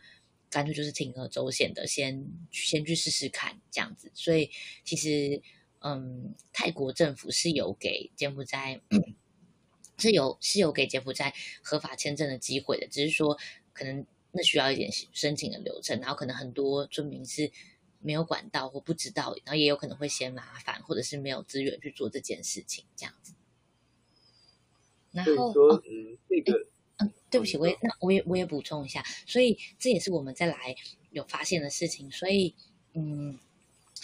[0.50, 4.12] 干脆就是铤而走险的先先去试试看这样子。
[4.16, 4.50] 所以
[4.84, 5.40] 其实，
[5.82, 8.82] 嗯，泰国政府是有给柬埔寨
[9.98, 11.34] 是有是有给柬埔寨
[11.64, 13.38] 合法签证的机会的，只是说
[13.74, 17.52] 可能那需要一点申请的流程，然后可能很多村民是
[18.00, 23.34] 没有管道或不知道，然后也有可能会嫌麻烦，或者是没有资源去做这件事情这样子。
[25.12, 25.52] 然后
[25.86, 30.76] 嗯，这个，嗯，对不起，我也那我也我也补充一下，所以这也是我们再来
[31.10, 32.54] 有发现的事情，所以，
[32.94, 33.40] 嗯，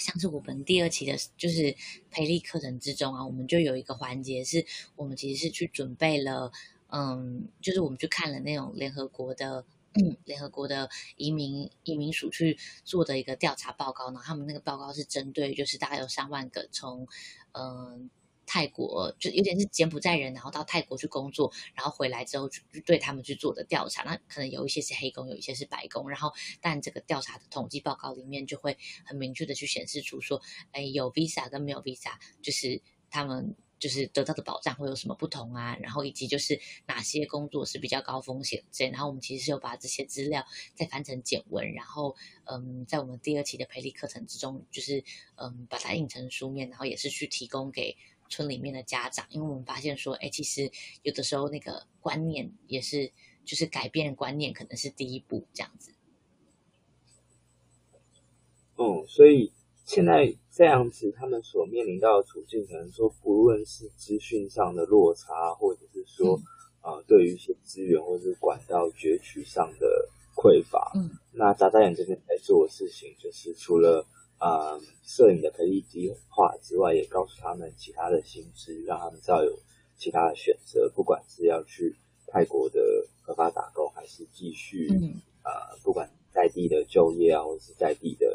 [0.03, 1.73] 像是我们第二期的，就是
[2.11, 4.65] 培力课程之中啊，我们就有一个环节是，
[4.97, 6.51] 我们其实是去准备了，
[6.87, 9.63] 嗯，就是我们去看了那种联合国的，
[10.25, 17.07] 联合国的移民移民署去做的一个调查报告，然后他们那个报告是针对，就是大概有三万个从，
[17.53, 18.09] 嗯。
[18.45, 24.03] 泰国就有点是柬埔寨人，然后到泰国去工作，然后回来之后去对他们去做的调查。
[24.03, 26.10] 那可能有一些是黑工，有一些是白工。
[26.10, 35.77] 然后，但这个调查的统计报告里面就会很明确的去显示出说，哎，有 visa 跟没有 visa，就是他们就是得到的保障会有什么不同啊？
[35.82, 38.86] 然后以及就是哪些工作是比较高风险这。
[38.89, 45.03] 然后我们其实是有把这些资料再翻成简文，然后嗯，在我们第二期的培力课程之中，就是
[45.36, 47.95] 嗯，把它印成书面，然后也是去提供给。
[48.29, 50.71] 村里面的家长，因为我们发现说，哎，其实
[51.03, 53.12] 有的时候那个观念也是，
[53.45, 55.91] 就是改变观念可能是第一步，这样子。
[58.77, 59.51] 嗯，所以
[59.86, 66.36] 现在这样子，他们所面临到的处境，可能说不论是资讯上的落差，或者是说，
[66.81, 74.05] 啊、嗯呃，对于一些资源或者是管道攫取上的匮乏，嗯，那眨眨眼这边在做的事情，就是除了。
[74.43, 79.58] 啊、嗯，摄影的培力计划之外，也告诉他们其他的形式，让他们知道有
[79.97, 81.95] 其他的选择，不管是要去
[82.27, 82.82] 泰国的
[83.21, 88.27] 合法打工，还是继续，嗯，啊、呃，不管在地的就业啊，或者是在地的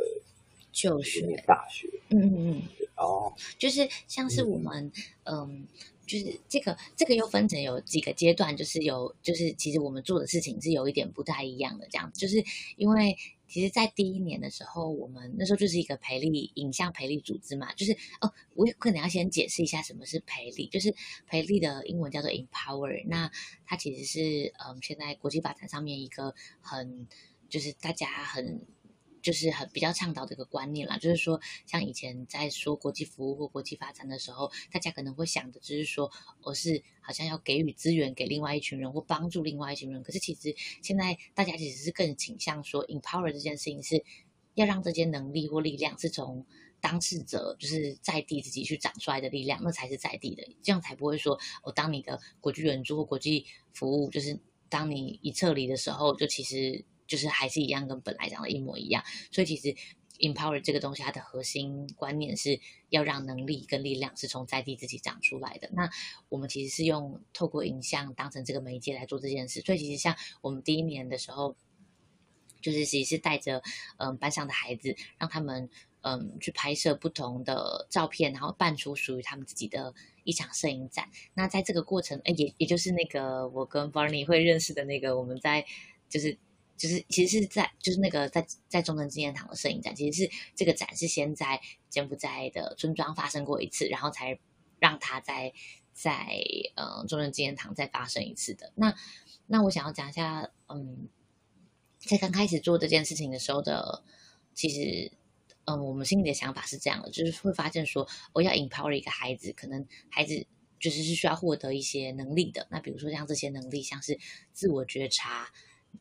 [0.73, 2.63] 就学念大学，嗯嗯嗯，
[2.97, 4.91] 哦，就是像是我们，
[5.25, 5.39] 嗯。
[5.47, 5.69] 嗯
[6.09, 12.43] 就是这个，这个又分成有几个阶段，就是有，就是其实我们做的事情是有一点不太一样的，这样子，就是
[12.79, 13.15] 因为
[13.49, 20.95] 其实，在第一年的时候，我们那时候就是一个培力影像培力组织嘛，就是哦，我可能要先解释一下什么是培力，就是
[21.27, 23.31] 培力的英文叫做 empower，那
[23.65, 27.09] 它其实是嗯，现在国际发展上面一个很，
[27.49, 28.61] 就是大家很。
[29.29, 36.11] 就是很比较倡导的一个观念啦，就是说，像以前在说国际服务或国际发展的时候，大家可能会想的就是说，
[36.41, 40.03] 我是好像要给予资源给另外一群人或帮助另外一群人。
[40.03, 44.03] 可是其实现在大家其实是更倾向说，empower 这件事情是
[44.55, 46.47] 要让这些能力或力量是从
[46.81, 56.87] 当事者就是在地自己去长出来的力量，那才是在地的，这样才不会说，我当你的国际援助或国际服务，就是当你一撤离的时候，就其实。
[57.09, 59.03] 就是还是一样，跟本来讲的一模一样。
[59.33, 59.75] 所以其实
[60.21, 65.69] empower 这个东西，它的核心观念是要让能力跟力量是从在地自己长出来的。
[65.73, 65.91] 那
[66.29, 69.61] 我们其实是用透过影像当成这个媒介来做这件事。
[69.63, 71.57] 所以其实像我们第一年的时候，
[72.61, 73.61] 就是其实是带着
[73.97, 75.69] 嗯班上的孩子，让他们。
[76.03, 79.93] 嗯，去拍摄不同的照片，然后办出属于他们自己的
[80.23, 81.11] 一场摄影展。
[81.35, 85.67] 那在这个过程，哎，也也就是那个我跟 Barney 会认识的那个，我们在
[86.09, 86.39] 就是
[86.79, 91.61] 就是其实是在就是那个在在中正纪念堂的摄影展，其实是这个展是先在
[91.91, 94.39] 柬埔寨的村庄发生过一次，然后才
[94.79, 95.53] 让他在
[95.93, 96.27] 在
[96.77, 98.73] 呃中正纪念堂再发生一次的。
[98.77, 98.95] 那
[99.47, 101.09] 那我想要讲一下，嗯，
[101.99, 104.03] 在刚开始做这件事情的时候的，
[104.55, 105.13] 其实。
[105.71, 110.47] 嗯，我们心里的想法是这样的，就是会发现说，我要 empower 一个孩子，可能孩子
[110.81, 112.67] 就是是需要获得一些能力的。
[112.71, 114.19] 那比如说像这些能力，像是
[114.55, 115.51] 自我觉察，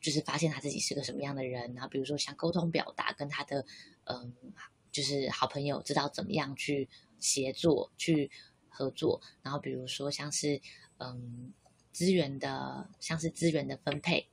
[0.00, 1.74] 就是发现他自己是个什么样的人。
[1.74, 3.64] 然后比如说像沟通表达，跟他的
[4.04, 4.32] 嗯，
[4.90, 8.30] 就是好朋友知道怎么样去协作、去
[8.68, 9.20] 合作。
[9.42, 10.60] 然后比如说像是
[10.98, 11.52] 嗯，
[11.92, 14.28] 资源的，像是资源的分配。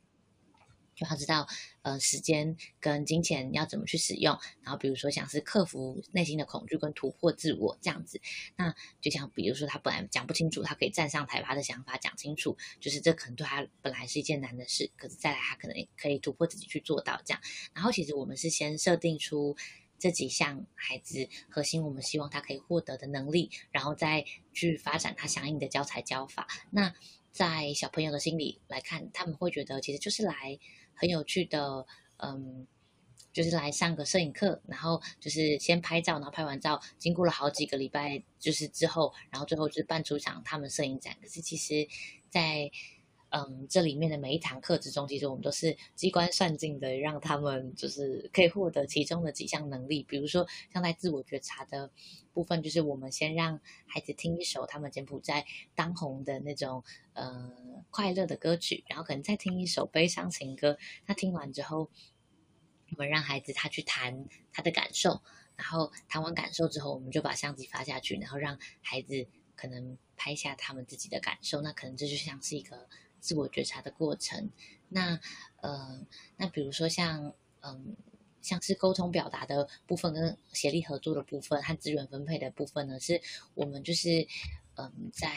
[0.96, 1.48] 就他知道，
[1.82, 8.22] 呃，时间跟金钱要怎么去使用，然后比如说像是克服内心的恐惧跟突破自我这样子，
[8.56, 17.42] 那就像比如说他本来讲不清楚，他可以站上台把他的想法讲清楚，就是这可能对他本来是一件难的事，可是再来他可能可以突破自己去做到这样。
[17.74, 19.58] 然后其实我们是先设定出
[20.00, 26.48] 这几项孩子核心，我们希望他可以获得的能力，然后再去发展他相应的教材教法。
[26.72, 26.94] 那
[27.34, 30.58] 在小朋友的心里来看，他们会觉得其实就是来。
[30.96, 31.86] 很有趣的，
[32.18, 32.66] 嗯，
[33.34, 41.16] 就是来上个摄影课，然后就是先拍照，然后拍完照，经过了好几个礼拜，就是之后，然后最后就是办出场他们摄影展。
[41.22, 41.88] 可是其实，
[42.30, 42.72] 在
[43.36, 50.04] 嗯，这里面的每一堂课之中，其实我们都是机关算尽的，让他们就是可以获得其中的几项能力。
[50.04, 51.92] 比如说，像在自我觉察的
[52.32, 55.46] 部分，就是我们先让孩子听一首他们柬埔寨
[55.76, 57.52] 当红的那种呃
[57.90, 60.78] 快乐的歌曲，然后可能再听一首悲伤情歌。
[61.06, 61.90] 那听完之后，
[62.92, 65.22] 我们让孩子他去谈他的感受，
[65.58, 71.60] 然后谈完感受之后，我们就把相机发下去，然后让孩子可能拍下他们自己的感受。
[71.60, 72.88] 那可能这就像是一个。
[73.26, 74.52] 自我觉察的过程，
[74.88, 75.20] 那
[75.62, 76.00] 呃，
[76.38, 77.96] 那比如说像嗯，
[78.40, 83.20] 像是沟通表达的部分跟协力合作的部分和资源分配的部分呢，是
[83.56, 84.28] 我们就是
[84.76, 85.28] 嗯，在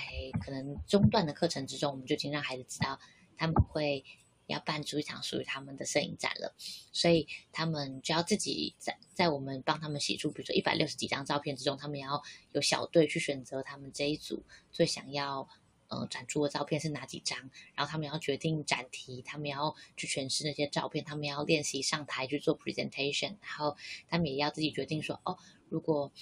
[0.44, 3.00] 可能中段的课程之中，我们就已经让孩子知道
[3.38, 4.04] 他们会
[4.48, 6.54] 要办出一场属于他们的摄影展了，
[6.92, 12.22] 所以他们就要自己在在我们帮他们写出，比如说一百六十几张照片之中，他们要
[12.52, 15.48] 有小队去选择他们这一组最想要。
[15.88, 17.38] 呃，展出的照片是哪几张？
[17.74, 25.38] 然后他们要决定展题，他们要去诠释那些照片，他们要练习上台去做 presentation，然后他们也要自己决定说，哦，
[25.70, 26.12] 如果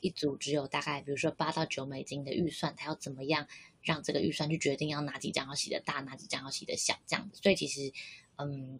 [0.00, 3.48] 一组只有大概，比如说八到九美金的预算，他要怎么样
[3.82, 7.40] 让这个预算去决定要哪几张要洗的大，哪几张要洗的小，这样子。
[7.42, 7.92] 所以其实，
[8.36, 8.78] 嗯，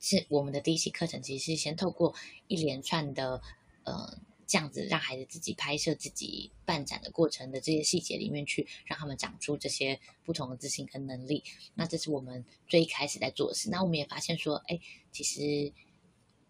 [0.00, 2.14] 是我们的第一期课程，其实是先透过
[2.48, 3.40] 一连串的，
[3.84, 4.18] 呃。
[4.46, 11.42] 这样子让孩子自己拍摄自己办展的过程的这些细节里面去，让他们长出这些不同的自信跟能力。
[11.74, 13.68] 那这是我们最一开始在做的事。
[13.68, 14.78] 那我们也发现说，哎，
[15.10, 15.72] 其实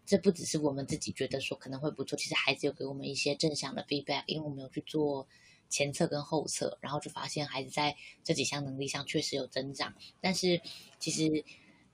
[0.05, 5.27] 这不只是我们自己觉得说可能会不错，其实孩子有给我们一些正向的 feedback，因为我们有去做
[5.67, 9.95] 前测跟后测，然后就发现孩子在这几项能力上确实有增长。
[10.21, 10.61] 但是
[10.99, 11.43] 其实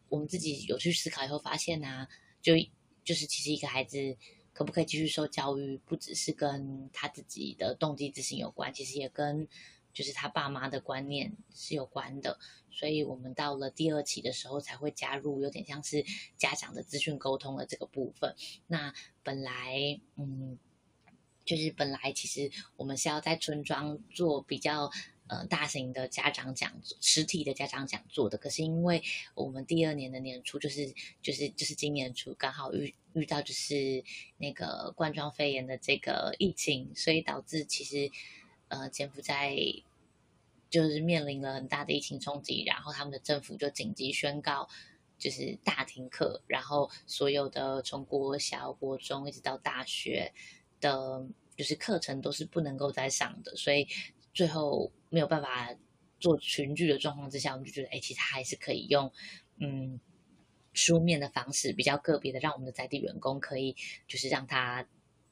[0.10, 2.10] 我们自己有去思考以后发现啊，
[2.42, 2.54] 就
[3.06, 4.18] 就是其实一个孩子。
[4.54, 5.78] 可不可以继续受教育？
[5.80, 9.48] 不只是跟他自己的动机自信有关，其实也跟
[9.92, 12.40] 就是他爸妈的观念是有关的。
[12.72, 16.06] 所以我们到了第二期的时候，才会加入有点像是
[16.38, 18.36] 家长的资讯沟通的这个部分。
[18.68, 20.58] 那本来，嗯，
[21.44, 24.90] 就是本来其实我们是要在村庄做比较。
[25.34, 29.02] 呃，大型的家长讲座，实体的家长讲座的，可是因为
[29.34, 30.94] 我们第二年的年初，就是
[31.24, 34.04] 就是就是今年初刚好遇遇到就是
[34.38, 38.12] 那个冠状肺炎的这个疫情，所以导致其实
[38.68, 39.56] 呃柬埔寨
[40.70, 44.70] 就是面临了很大的疫情冲击，然后他们的政府就紧急宣告
[45.18, 50.32] 就是大停课，然后所有的从国小、国中一直到大学
[50.80, 51.26] 的，
[51.58, 53.88] 就是课程都是不能够再上的，所以。
[54.34, 55.74] 最后没有办法
[56.20, 59.12] 做群聚的状况之下，我们就觉得，哎，其实还是可以用，
[59.58, 60.00] 嗯，
[60.74, 63.76] 书面的方式，比较个别的，让我们的在地员工可以，
[64.08, 64.88] 就是让他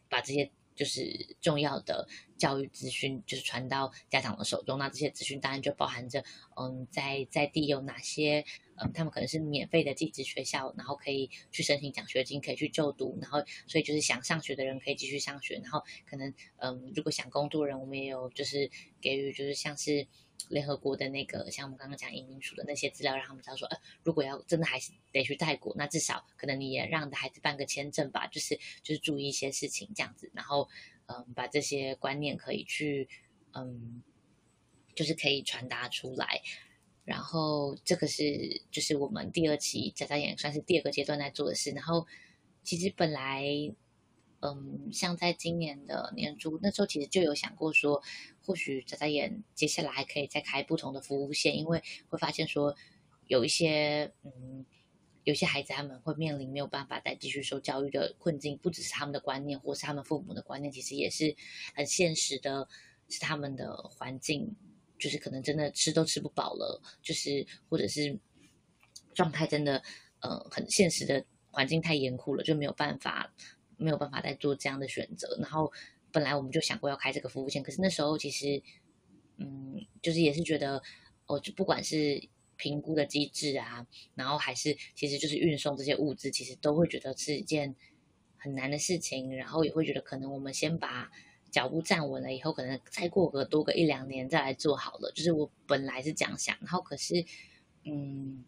[0.10, 0.52] 把这些。
[0.74, 4.80] 就是重要的教育资讯，就是传到家长的手中。
[4.80, 6.24] 那这些资讯当然就包含着，
[6.56, 8.44] 嗯，在在地有哪些，
[8.82, 13.18] 嗯，他们可能是免费的寄资学校，然后可以去申请奖学金，可以去就读。
[13.22, 15.56] 然后，所以就是想上学的人可以继续上学。
[15.64, 20.08] 然后，可能，嗯，如果想工作的人，我们也有就是给予，就是像是。
[20.50, 30.68] 联合国的那个，像我们刚刚讲移民署的那些资料，让他们知道说，呃，如果要真的还是得去泰国，那至少可能你也让你的孩子办个签证吧，就是就是注意一些事情这样子，然后
[31.06, 33.08] 嗯，把这些观念可以去
[33.54, 34.02] 嗯，
[34.96, 36.42] 就是可以传达出来，
[37.04, 42.06] 然后这个是就是我们第二期眨眨眼算是第二个阶段在做的事，然后
[42.64, 43.46] 其实本来。
[44.44, 48.02] 嗯，像在今年的年初，那时候其实就有想过说，
[48.44, 52.76] 或许眨眨眼接下来还可以再开不同的服务线，因为会发现说，
[53.28, 54.66] 有一些嗯，
[55.26, 61.36] 有些孩子他们会面临没有办法再继续受教育的困境，不只是他们的观念，或是他们父母的观念，其实也是
[61.76, 62.68] 很现实的，
[63.10, 64.56] 是他们的环境，
[65.02, 68.18] 就是可能真的吃都吃不饱了，就是或者是
[69.14, 69.84] 状态真的
[70.22, 73.34] 呃很现实的环境太严酷了，就没有办法。
[73.84, 75.74] 没有办法再做这样的选择，然后
[76.12, 78.62] 本来我们就想过要开这个服务线，可是那时候其实，
[79.38, 80.80] 嗯，就是也是觉得，
[81.26, 82.22] 哦，就不管是
[82.58, 87.76] 评估的机制啊，然后还是其实就是运送这些物资，其实都会觉得是一件
[88.38, 91.10] 很难的事情，然后也会觉得可能我们先把
[91.52, 97.24] 脚步站稳了以后，可能再过个多个一两年再来做好了，就是我本来是这样想，然后可是，
[97.84, 98.44] 嗯，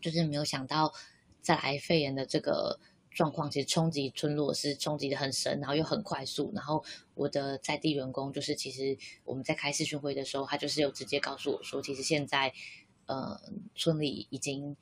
[0.00, 0.92] 就是没有想到
[1.40, 2.80] 再来肺炎的这个。
[3.10, 6.52] 状况其实冲击村落是冲击的很深，然后又很快速。
[6.54, 12.52] 然后我的在地员工就是，其实我们在开视讯会的时候，他就是有直接告诉我说，其实现在
[13.06, 13.40] 呃
[13.74, 14.76] 村里已经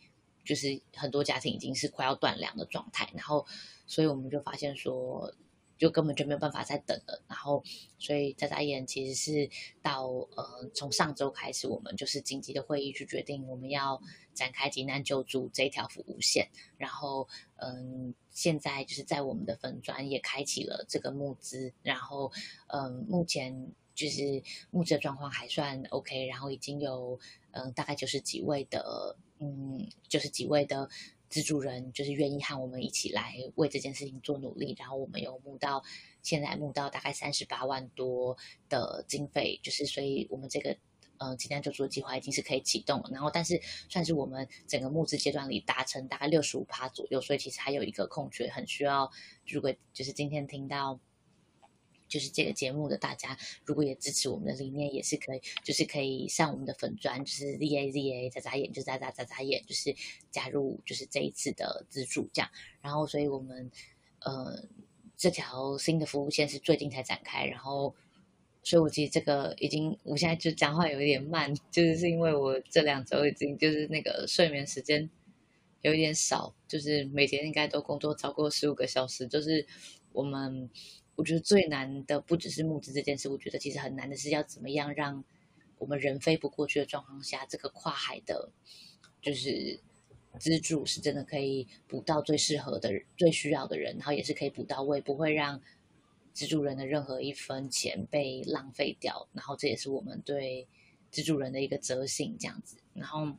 [0.44, 3.08] 就是很多家庭已经是快要断粮的状态。
[3.14, 3.46] 然后，
[3.86, 5.32] 所以我们就发现说。
[5.78, 7.62] 就根本就没有办法再等了，然后
[7.98, 9.50] 所以眨眨眼其实是
[9.82, 14.00] 到呃从上周开始，我们就是紧急的会议去决定我们要
[14.32, 22.32] 展开急难救助这一条服务线，然后嗯、现在就是在我们的粉专也开启了这个募资，然后
[22.68, 27.18] 嗯、目前就是募资的状况还算 OK，然后已经有
[27.50, 30.88] 嗯、大概九十几位的嗯九十几位的。
[31.28, 35.82] 资助人就是愿意和我们一起来为这件事情做努力，然后我们有募到
[36.22, 38.36] 现在募到大概三十八万多
[38.68, 40.76] 的经费，就是所以我们这个
[41.18, 49.10] 呃急难救助计划已经是可以启动了，然后但是算是我们整个募资阶段里达成大概六十五趴左右，所以其实还有一个空缺，很需要
[49.46, 50.98] 如果就是今天听到。
[52.08, 59.94] 就是这个节目的大家，如果也支持我们的理念，也是可以，就是可以上我们的粉专，就是 Z A Z A 眨眨眼，就眨眨眨眨眼，就是
[60.30, 62.50] 加入，就是这一次的资助这样。
[62.80, 63.70] 然后，所以我们
[64.20, 64.64] 呃
[65.16, 67.44] 这条新的服务线是最近才展开。
[67.46, 67.94] 然后，
[68.62, 75.10] 所以我其实这个已经，我现在就讲话有一点慢，就是是因为我这两周已经就是那个睡眠时间
[75.82, 79.66] 有一点少，就是每天应该都工作超过十五个小时，就是
[80.12, 80.70] 我们。
[81.16, 85.24] 我觉得最难的不只是募资这件事，我觉得其实很难的是要怎么样让
[85.78, 88.52] 我们人飞不过去的状况下，这个跨海的，
[89.22, 89.80] 就是
[90.38, 95.62] 资助是真的可以补到最适合的、最需要的人，然后也是可以补到位，不会让
[96.34, 99.26] 资助人的任何一分钱被浪费掉。
[99.32, 100.68] 然后这也是我们对
[101.10, 102.76] 资助人的一个责信，这样子。
[102.92, 103.36] 然后，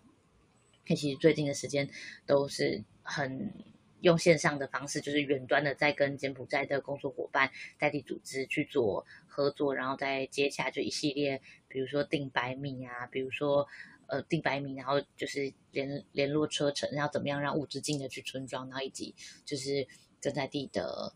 [0.87, 1.87] 其实最近的时间
[2.25, 3.53] 都是很。
[4.01, 13.67] 用线上的方式，就是远端的，在跟柬埔寨的工作伙伴、在地组织去做合作，然后再接洽就一系列，比如说订白米啊，比如说
[14.07, 19.87] 呃订白米，然后就是联联络车程，然后怎么样让物资进得去村庄，然后以及就是
[20.21, 21.13] 跟在地的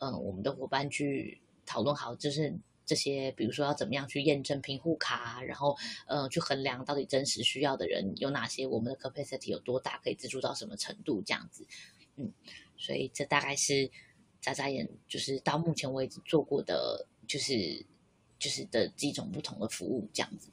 [0.00, 2.54] 嗯、我们的伙伴去讨论好，就是
[2.86, 11.66] 这些，比如说要怎么样去验证贫户卡，然后呃去衡量到底真实需要的人有哪些，我们的 capacity 有多大，可以资助到什么程度，这样子。
[12.18, 12.32] 嗯，
[12.76, 13.90] 所以这大概是
[14.40, 17.86] 眨眨眼，就是到目前为止做过的，就是
[18.38, 20.50] 就是的几种不同的服务这样子。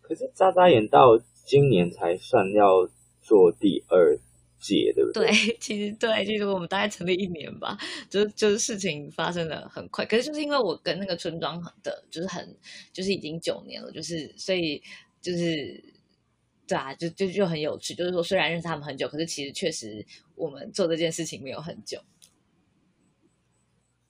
[0.00, 2.88] 可是眨眨眼到今年才算要
[3.20, 4.18] 做第二
[4.58, 5.26] 届，对不对？
[5.26, 7.76] 对，其实对，其实我们大概成立一年吧，
[8.08, 10.06] 就就是事情发生的很快。
[10.06, 12.56] 可是就是因为我跟那个村庄的，就是很
[12.92, 14.82] 就是已经九年了，就是所以
[15.20, 15.95] 就是。
[16.66, 20.04] 对啊，就就就很有趣，就是说虽然认识他们很久，可是其实确实
[20.34, 22.00] 我们做这件事情没有很久。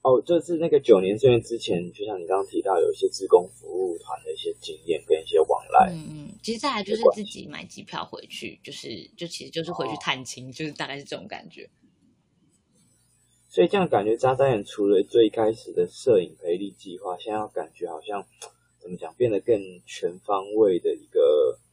[0.02, 5.92] 哦，就是那个九年这边之前，就像你刚刚提到，有一些志工服务团的一些经验跟一些往来。
[5.92, 11.68] 嗯嗯，其实再来就是自己买机票回去，就是就其实就是回去探亲，哦，就是大概是这种感觉。
[13.48, 18.24] 所以这样感觉，渣渣眼除了最开始的摄影培力计划，现在要感觉好像
[18.78, 21.65] 怎么讲，变得更全方位的一个，嗯，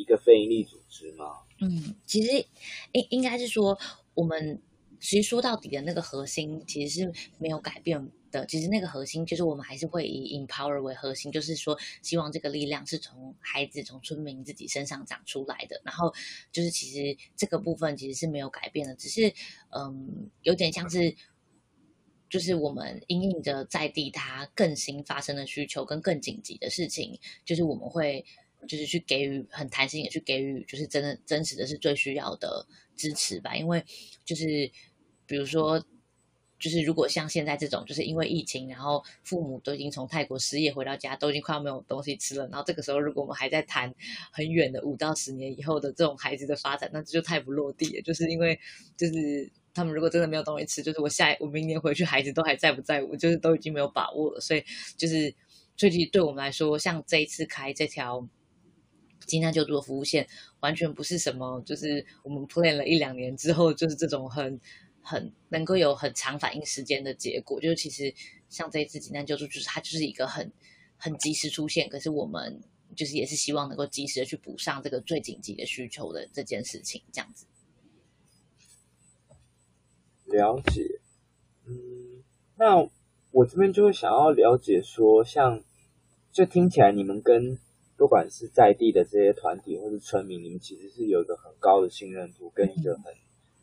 [0.00, 1.26] 一个非营利组织吗？
[1.60, 2.46] 嗯，其实
[2.92, 3.78] 应应该是说，
[4.14, 4.60] 我们
[4.98, 8.46] 其实说到底的那个核心其实是没有改变的。
[8.46, 15.80] 其实那个核心就是我们还是会以 empower 为核心，就是说希望这个力量是从孩子、从村民自己身上长出来的。
[15.84, 16.12] 然后
[16.50, 19.32] 就是其实这个部分其实是没有改变的，只是
[19.68, 21.14] 嗯，有点像是
[22.30, 28.24] 就是我们因应着在地它更新发生的需求跟更紧急的事情，就是我们会。
[28.66, 33.56] 就是去给予很弹性也去给予，就是真的真实的是最需要的支持吧。
[33.56, 33.84] 因为
[34.24, 34.70] 就是
[35.26, 35.84] 比如说，
[36.58, 42.46] 就是如果像现在这种，就是因为疫情，然后父母都已经从泰国失业回到家，都已经快要没有东西吃了。
[42.48, 43.94] 然后这个时候，如果我们还在谈
[44.30, 48.02] 很远的五到十年以后的这种孩子的发展，那这就太不落地了。
[48.02, 48.58] 就是因为
[48.96, 53.02] 就是他们如果真的没有东西吃，就是我下我明年回去，孩子都还在不在？
[53.02, 54.40] 我就是都已经没有把握了。
[54.40, 54.62] 所以
[54.98, 55.34] 就是
[55.76, 58.28] 最近对我们来说，像这一次开这条。
[59.30, 60.26] 急难救助服务线
[60.58, 64.60] 完全不是什么，就是我们 plan 了一两年之后，就是这种很
[65.00, 67.60] 很能够有很长反应时间的结果。
[67.60, 68.12] 就是其实
[68.48, 70.50] 像这一次急难救助，就是它就是一个很
[70.96, 72.60] 很及时出现，可是我们
[72.96, 77.46] 就是也是希望能够及时的去补上这个最紧急的需求的这件事情，这样子。
[80.24, 81.00] 了解，
[81.66, 82.24] 嗯，
[82.56, 82.88] 那
[83.30, 85.62] 我这边就会想要了解说，像
[86.32, 87.56] 就听起来你们跟。
[88.00, 93.12] 不管是在地的这些团体，或是村民，你们其实是有一个很高的信任度，跟一个很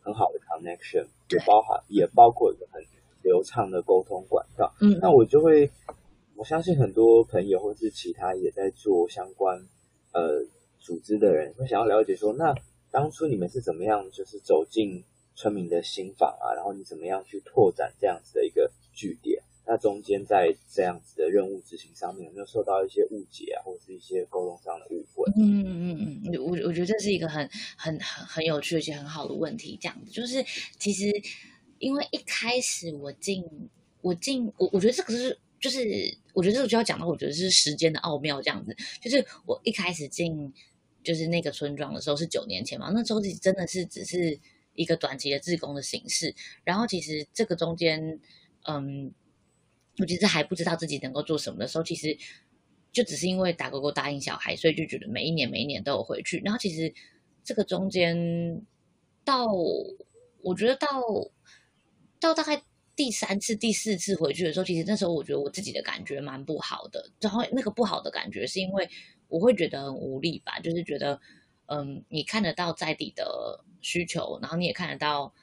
[0.03, 2.79] 很好的 connection，也包含也包括一个很
[3.23, 4.71] 流畅的沟通管道。
[4.79, 5.71] 嗯，那我就会，
[6.35, 9.57] 我相信很多朋友或是其他也在做相关
[10.13, 10.45] 呃
[10.77, 12.53] 组织的人，会想要了解说，那
[12.91, 19.36] 当初你们是怎么样，就是走进村民的心房啊，然后你怎么样去拓展这样子的一个据点？
[19.69, 25.29] 那中间在这样子的任务执行上面，有没有受到一些误解啊，或者是一些沟通上的误会？
[25.35, 29.77] 嗯嗯嗯，我我觉得这是一个很很很很有趣而且很好的问题。
[29.81, 30.41] 这样子就是，
[30.79, 31.11] 其实
[31.79, 33.43] 因为一开始我进
[33.99, 38.41] 我进我我觉得这个是就是我觉得这个就要讲到，我觉得是时间的奥妙。
[38.41, 40.53] 这样子就是我一开始进
[41.03, 44.39] 就是那个村庄的时候是九年前嘛，那时候真的是只是
[44.75, 46.33] 一个短期的志工的形式。
[46.63, 48.17] 然后其实这个中间，
[48.63, 49.13] 嗯。
[49.99, 52.15] 我其实还不知道自己能够做什么的时候，其实
[52.91, 56.39] 就只是因为打勾勾答应小孩，所以就觉得每一年每一年都有回去。
[56.45, 56.93] 然后其实
[57.43, 58.61] 这个中间
[59.25, 59.47] 到
[60.41, 60.87] 我觉得到
[62.19, 62.61] 到大概
[62.95, 67.09] 第三次、第四次回去的时候，其实那时候我觉得我自己的感觉蛮不好的。
[67.19, 68.87] 然后那个不好的感觉是因为
[69.27, 71.19] 我会觉得很无力吧，就是觉得
[71.65, 75.33] 嗯，你看得到在地的需求，然后你也看得到。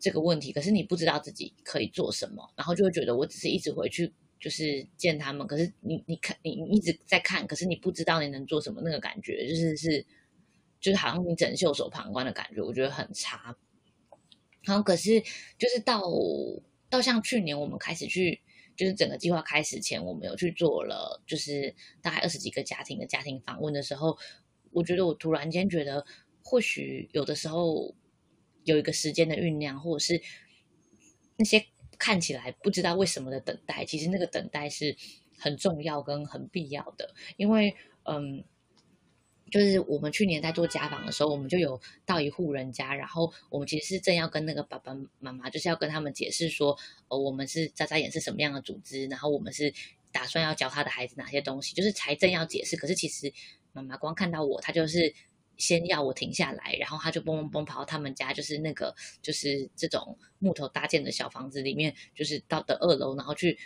[0.00, 10.06] 这个问题，可是你不知道自己可以做什么，然后就会觉得我只是一直回去就是见他们，可是你你看你一直在看，可是你不知道你能做什么，那个感觉就是是
[10.80, 13.56] 就是好像你只能袖手旁观的感觉，我觉得很差。
[14.62, 15.20] 然后可是
[15.58, 16.02] 就是到
[16.88, 18.40] 到像去年我们开始去，
[18.76, 24.16] 就是整个计划开始前，我们有去做了，就是大概二十几个家庭的家庭访问的时候，
[24.70, 26.06] 我觉得我突然间觉得，
[26.44, 27.94] 或许有的时候。
[28.68, 30.20] 有一个时间的酝酿，或者是
[31.36, 31.64] 那些
[31.98, 34.94] 看起来不知道为什么的等待，其实那个等待是
[35.38, 37.14] 很重要跟很必要的。
[37.38, 38.44] 因为，嗯，
[39.50, 49.72] 就是我们去年在做家访的时候，我们就有到一户人家，然后我们其实是正要跟那个爸爸妈妈，就是要跟他们解释说，呃，我们是眨眨眼是什么样的组织，然后我们是
[50.12, 52.76] 打算要教他的孩子哪些东西，就是才正要解释。
[52.76, 53.32] 可是其实
[53.72, 55.14] 妈妈光看到我，她就是。
[55.58, 63.58] 先要我停下来，然后他就蹦蹦蹦跑到他们家，就是那个就是这种木头搭建的小房子里面，就是到的二楼，然后去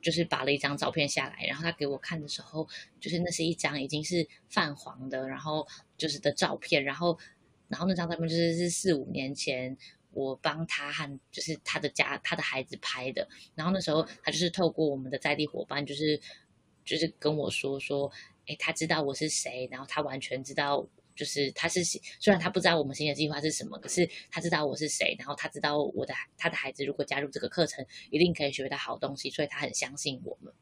[0.00, 2.68] 就是拔了一张照片下来，然后他给我看的时候，
[3.00, 5.66] 就是那是一张已经是泛黄的，然后
[5.96, 7.18] 就是的照片，然后
[7.66, 9.76] 然后那张照片就是是四五年前
[10.12, 16.20] 我帮他和就是他的家他的孩子拍的，然后那时候他就是透过我们的在地伙伴，就是
[16.84, 18.08] 就是跟我说说，
[18.46, 20.86] 诶，他知道我是谁，然后他完全知道。
[21.18, 30.54] 就是他是虽然他不知道我们新的计划是什么，可是他知道我是谁，然后他知道我的他的孩子如果加入这个课程，一定可以学到好东西，所以他很相信我们。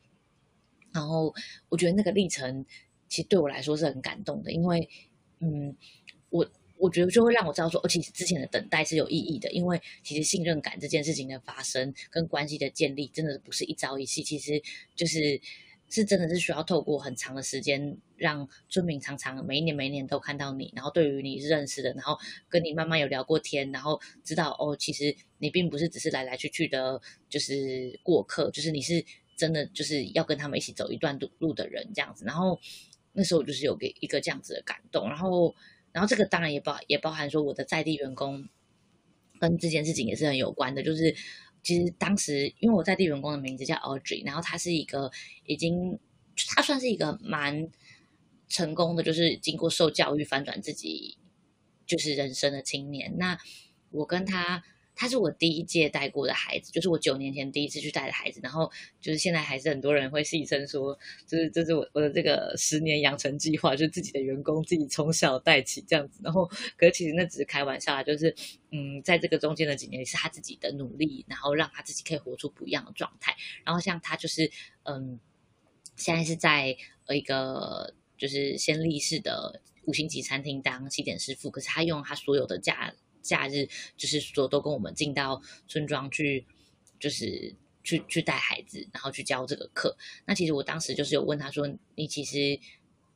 [0.95, 1.35] 然后
[1.69, 2.65] 我觉得那个历程
[3.07, 4.89] 其实对我来说是很感动的，因为
[5.41, 5.77] 嗯，
[6.31, 14.63] 我我觉得就会让我知道说，哦，其实之前的等待是有意义的，因为其实信任感这件事情的发生跟关系的建立，真的不是一朝一夕，其实
[14.95, 15.39] 就是
[15.89, 22.19] 是真的是需要透过很长的时间，让村民常常每一年每一年都看到你，然后对于你认识的，然后
[22.49, 29.05] 跟你慢慢有聊过天，然后知道哦，其实你并不是只是来来去去的，就是过客，就是你是
[29.37, 32.25] 真的就是要跟他们一起走一段路路的人这样子。
[32.25, 32.59] 然后
[33.13, 35.55] 那时候我就是有给一个这样子的感动，然后
[35.93, 38.49] 然后这个当然也包也包含说我的在地员工
[39.39, 41.15] 跟这件事情也是很有关的，就是。
[41.67, 45.11] 其实当时，因为我在地员工的名字叫 Audrey，然后他是一个
[45.47, 45.99] 已经，
[46.55, 47.69] 他算是一个蛮
[48.49, 51.19] 成功的，就是经过受教育翻转自己
[51.85, 53.19] 就是人生的青年。
[53.19, 53.37] 那
[53.91, 54.63] 我跟他。
[54.99, 66.47] 他是我第一届带过的孩子，就是我九年前第一次去带的孩子，然后就是现在还是很多人会戏称说，就是这是我我的这个十年养成计划，就自己的员工自己从小带起这样子，然后
[66.79, 68.35] 可是其实那只是开玩笑啦，就是
[68.71, 74.51] 嗯，在这个中间的几年是他自己的努力，然后让他自己可以活出不一样的状态，然后像他就是
[74.85, 75.21] 嗯，
[75.95, 76.75] 现在是在
[77.05, 82.95] 呃一个就是先立式的五星级餐厅当西点师傅，可是他用他所有的假。
[83.27, 86.47] 假日就是说都跟我们进到村庄去，
[86.99, 89.97] 就是去去带孩子，然后去教这个课。
[90.25, 92.59] 那其实我当时就是有问他说：“你其实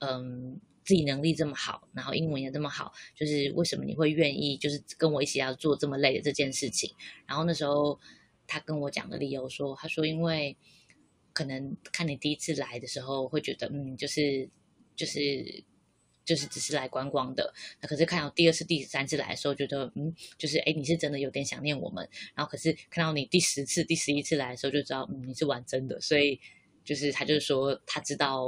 [0.00, 6.92] 嗯自己能力这么好，然后英文也这么好，就是为什么你会愿意就是跟我一起要做这么累的这件事情？”
[7.26, 7.98] 然后那时候
[8.46, 10.56] 他跟我讲的理由说：“他说因为
[11.32, 14.48] 可能看你第一次来的时候会觉得嗯就是
[14.96, 15.64] 就是。”
[16.30, 22.08] 就是只是来观光的，那可是看到第二次、第三次来的时候，觉得嗯，就是哎，你是真的有点想念我们。
[22.36, 26.00] 然后可是看到你第十次、第十一次来的时候，就知道嗯，你是玩真的。
[26.00, 26.38] 所以
[26.84, 28.46] 就是他就是说，他知道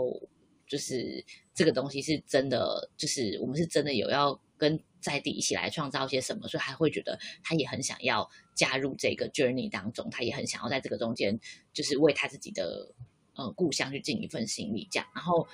[0.65, 11.41] 就是这个东西是真的，就是我们是真的有要跟在地一起来创造些什么，所以还会觉得他也很想要加入这个 journey 当中，他也很想要在这个中间，
[11.73, 12.95] 就是为他自己的
[13.35, 15.09] 呃故乡去尽一份心力，这样。
[15.17, 15.49] 然后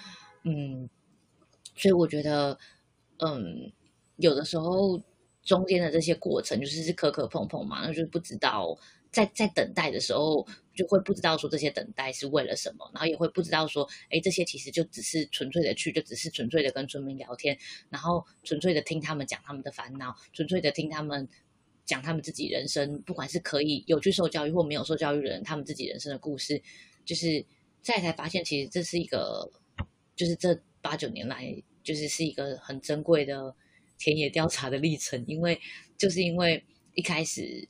[0.45, 0.91] 嗯。
[1.79, 2.59] 所以我觉得，
[3.18, 3.72] 嗯，
[4.16, 5.01] 有的时候
[5.43, 8.76] 中间的这些过程就是是磕磕碰碰嘛，那就是不知道
[9.11, 17.57] 在在等待的时候就会不知道说这些等待是为了什么，然后也会不知道说，哎，这些其实就只是纯粹的去，就只是纯粹的跟村民聊天，
[17.89, 21.26] 然后纯粹的听他们讲他们的烦恼，纯粹的听他们
[21.87, 26.61] 讲他们自己人生，不管是可以有去受教育或没有受教育的人，他们自己人生的故事，
[27.07, 27.45] 就是
[27.81, 29.51] 再才发现，其实这是一个，
[30.14, 31.62] 就是这八九年来。
[31.89, 33.57] 就是是一个很珍贵的
[33.97, 35.59] 田野调查的历程，因为
[35.97, 36.62] 就是因为
[36.93, 37.66] 一开始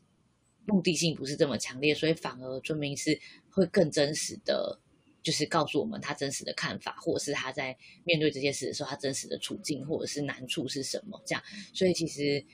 [0.66, 3.16] 目的性不是这么强烈，所以反而村民是
[3.49, 4.81] 会更真实的，
[5.23, 11.41] 就是告诉我们他真实的看法，或者是他在面对这些事的时候，他真实的处境或者是难处是什么这样。
[11.73, 12.45] 所以其实，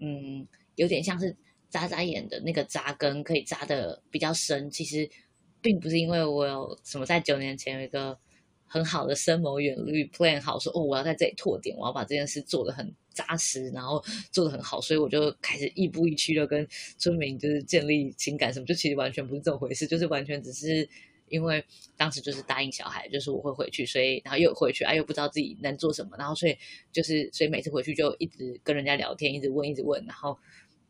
[0.00, 0.44] 嗯，
[0.74, 1.36] 有点像是
[1.70, 4.68] 眨眨眼的那个扎根可以扎的比较深。
[4.68, 5.08] 其实
[5.62, 8.18] 并不是因为我有什么在九年前有一个。
[8.74, 14.02] 很好的深谋远虑，plan 好说哦，我要在这里拓点，我要把这件事做得很扎实，然后
[14.32, 16.66] 做得很好，所以我就开始亦步亦趋的跟
[16.98, 20.88] 村民就是建立情感什么，就其实完全不是这么回事，就是完全只是
[21.28, 21.64] 因为
[21.96, 26.58] 当时就是答应小孩，就是我会回去，所以然后又回去，哎、啊，又不知道自己能做什么，然后所以
[26.92, 30.36] 就是所以每次回去就一直跟人家聊天，一直问，一直问，然后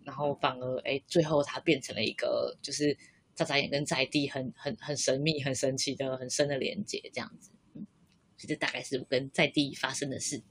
[0.05, 2.97] 然后反而哎，最后他变成了一个就是
[3.35, 7.51] 眨眨眼跟在地很很很神秘、很神奇的、很深的连接，这样子。
[8.37, 10.43] 这大概是我跟在地发生的事，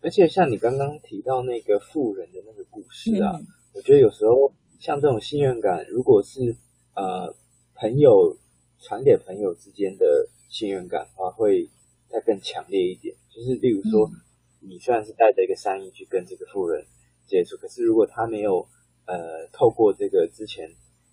[0.00, 6.54] 而且像你刚刚提到那个富人的那个故事啊，嗯、我觉得有时候像这种信任感，如果是
[6.94, 7.34] 呃
[7.74, 8.36] 朋友
[8.80, 11.70] 传给朋友之间的信任感的话，会
[12.08, 13.14] 再更强烈一点。
[13.30, 16.84] 就是例如说，嗯、你虽然是带着一个善意去跟这个富人
[17.26, 18.68] 接触，可是如果他没有
[19.06, 20.68] 呃透过这个之前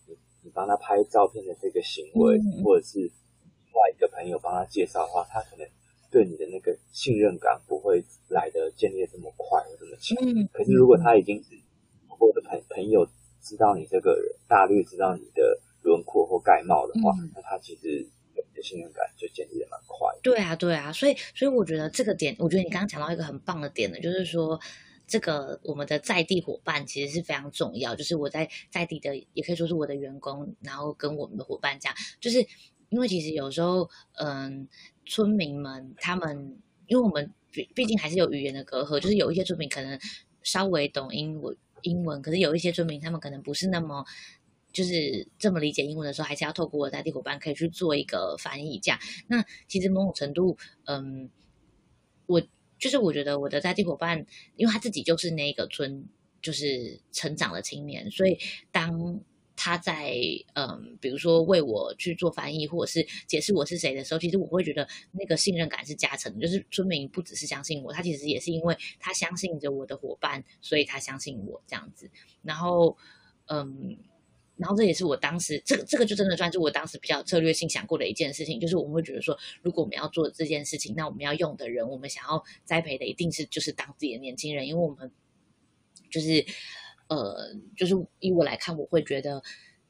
[0.07, 3.09] 你你帮他拍照片的这个行为，嗯、或者是。
[3.76, 5.67] 另外一个朋友帮他介绍的话，他可能
[6.09, 10.17] 对你的那个信任感不会来的建立的这么快或这么强。
[10.23, 11.49] 嗯，可是如果他已经是
[12.17, 13.05] 我的朋朋友
[13.43, 20.07] 知道你这个人，大略知道你的轮廓或盖帽的话，嗯、那他其实你的信任感就建立的蛮快。
[20.23, 24.57] 对啊，对啊，所以所以我觉得这个点，我觉得你刚刚讲到一个很棒的点呢，就是说
[25.05, 27.93] 这个我们的在地伙伴其实是非常重要。
[27.93, 32.47] 就是我在在地的，也可以说是我的员工，然后跟我们的伙伴这样，就是。
[32.96, 34.70] 因为其实有时候，嗯，
[35.06, 40.00] 村民们他们，因为我们毕毕竟还是有语言的隔阂，就是有一些村民可能
[40.43, 44.06] 稍微懂英文，英文，可是有一些村民他们可能不是那么，
[44.72, 48.98] 就是这么理解英文的时候，还是要透过我在地伙伴可以去做一个翻译，这样。
[49.28, 51.30] 那其实某种程度，嗯，
[52.28, 52.41] 我
[52.80, 54.26] 就是我觉得我的在地伙伴，
[54.56, 56.06] 因为他自己就是那个村，
[56.41, 58.39] 就是成长的青年，所以
[58.72, 59.20] 当。
[59.56, 60.14] 他在
[60.53, 66.39] 嗯，比如说为我去做翻译，或者是解释我是谁的时候，其实我会觉得那个信任感是加成。
[66.39, 72.10] 就是村民不只是相信我，他其实也是因为他相信着我的伙伴，所以他相信我这样子。
[72.43, 72.97] 然后
[73.47, 73.97] 嗯，
[74.58, 85.12] 然后这也是我当时这个这个就真的算是我当时比较策略性想过的一件事情，就是我们会觉得说，如果我们要做这件事情，那我们要用的人，我们想要栽培的一定是就是当地的年轻人，因为我们
[86.10, 86.45] 就是。
[87.08, 89.41] 呃，就是以我来看，我会觉得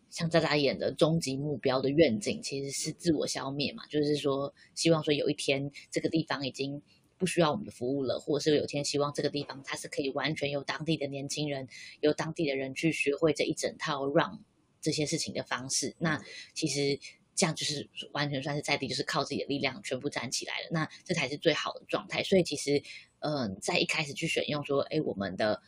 [0.09, 6.81] 像渣渣演的终极目标的愿景其实是自我消灭嘛，就是说希望说有一天这个地方已经
[7.17, 11.67] 不需要我们的服务了，或者是有一天希望这个地方它是可以完全由当地的年轻人、
[12.01, 14.39] 由当地的人去学会这一整套 run
[14.81, 15.95] 这些事情的方式。
[15.97, 16.21] 那
[16.53, 16.99] 其实
[17.33, 20.67] 这样就是完全算是在地，就是靠自己的力量全部站起来了。
[20.71, 22.23] 那这才是最好的状态。
[22.23, 22.83] 所以其实，
[23.19, 25.61] 嗯、在一开始去选用说，哎，我们的。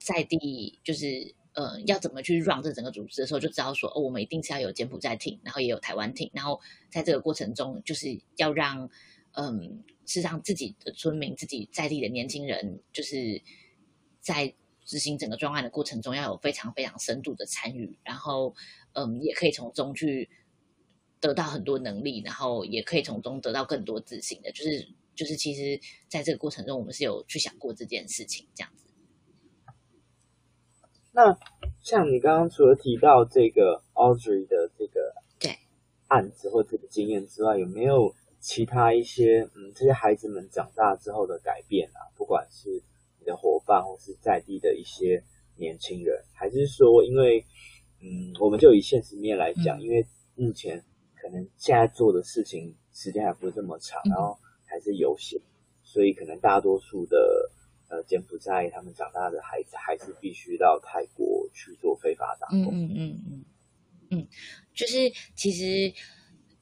[0.00, 6.58] 在地就是呃，要怎么去 run 这整个组织的时候，就知道说，哦，我们一定是要有柬埔寨 team，然后也有台湾 team，然后
[6.90, 8.88] 在这个过程中，就是要让
[9.32, 13.42] 嗯，是让自己的村民、自己在地的年轻人，就是
[14.20, 18.54] 在执行整个专案的过程中，要有非常非常深度的参与，然后
[18.94, 20.30] 嗯，也可以从中去
[21.20, 28.72] 得到很多能力，然后也可以从中得到更多自信的，就是就是其实在这个过程中，我们是有去想过这件事情，这样。
[31.12, 31.36] 那
[31.82, 35.58] 像你刚刚除了提到这个 Audrey 的这个对
[36.06, 41.98] 案子或这个经验之外，有没有其他一些嗯，这些孩子们长大之后的改变啊？
[42.16, 42.68] 不管是
[43.18, 45.20] 你的伙伴或是在地的一些
[45.56, 47.44] 年轻人，还是说因为
[48.00, 50.06] 嗯，我们就以现实面来讲，嗯、因为
[50.36, 50.84] 目前
[51.20, 55.40] 可能现在做的事情时间还不是这么长，嗯、然后还是有限，
[55.82, 57.50] 所以可能大多数的。
[57.90, 62.68] 呃，柬埔寨他们长大的孩子还是必须到泰国去做非法打工。
[62.68, 63.44] 嗯嗯嗯
[64.10, 64.28] 嗯，
[64.72, 65.92] 就是其实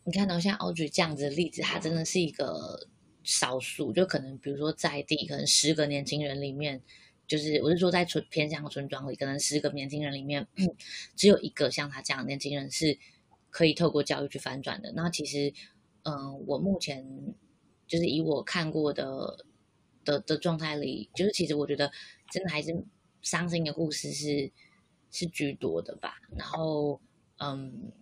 [0.05, 2.89] 你看到像 Audrey 这样子的例子，他真的是一个
[3.23, 6.81] 少数，就可能比如说在地可能十个年轻人里面，
[7.27, 10.49] 就是我是说在村偏乡村庄里，可能十个年轻人里面，
[11.15, 12.99] 只有一个像他这样的年轻人是
[13.51, 14.91] 可以透过教育去翻转的。
[14.93, 15.53] 那其实，
[16.05, 17.07] 嗯、我目前
[17.87, 19.45] 就是以我看过的。
[20.09, 21.93] 的的状态里，就是其实我觉得
[22.33, 22.75] 真的还是
[23.21, 24.51] 伤心的故事是
[25.11, 26.15] 是居多的吧。
[26.35, 26.99] 然后，
[27.37, 27.93] 嗯，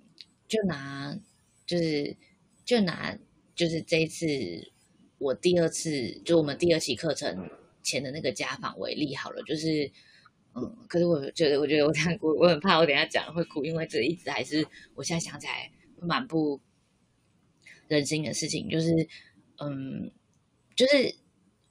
[0.47, 1.19] 就拿
[1.67, 2.17] 就是
[2.65, 3.19] 就拿
[3.57, 4.27] 就是这一次
[5.19, 7.51] 我第二次就我们第二期课程
[7.83, 9.43] 前的那个家访为例好了。
[9.43, 9.91] 就是
[10.55, 16.61] 嗯，可是我觉得我觉得我这样哭我很怕我等下讲会哭，因为这一直还是我现在想起来蛮不
[17.89, 18.69] 忍心的事情。
[18.69, 19.09] 就是
[19.59, 20.13] 嗯，
[20.77, 21.26] 就是。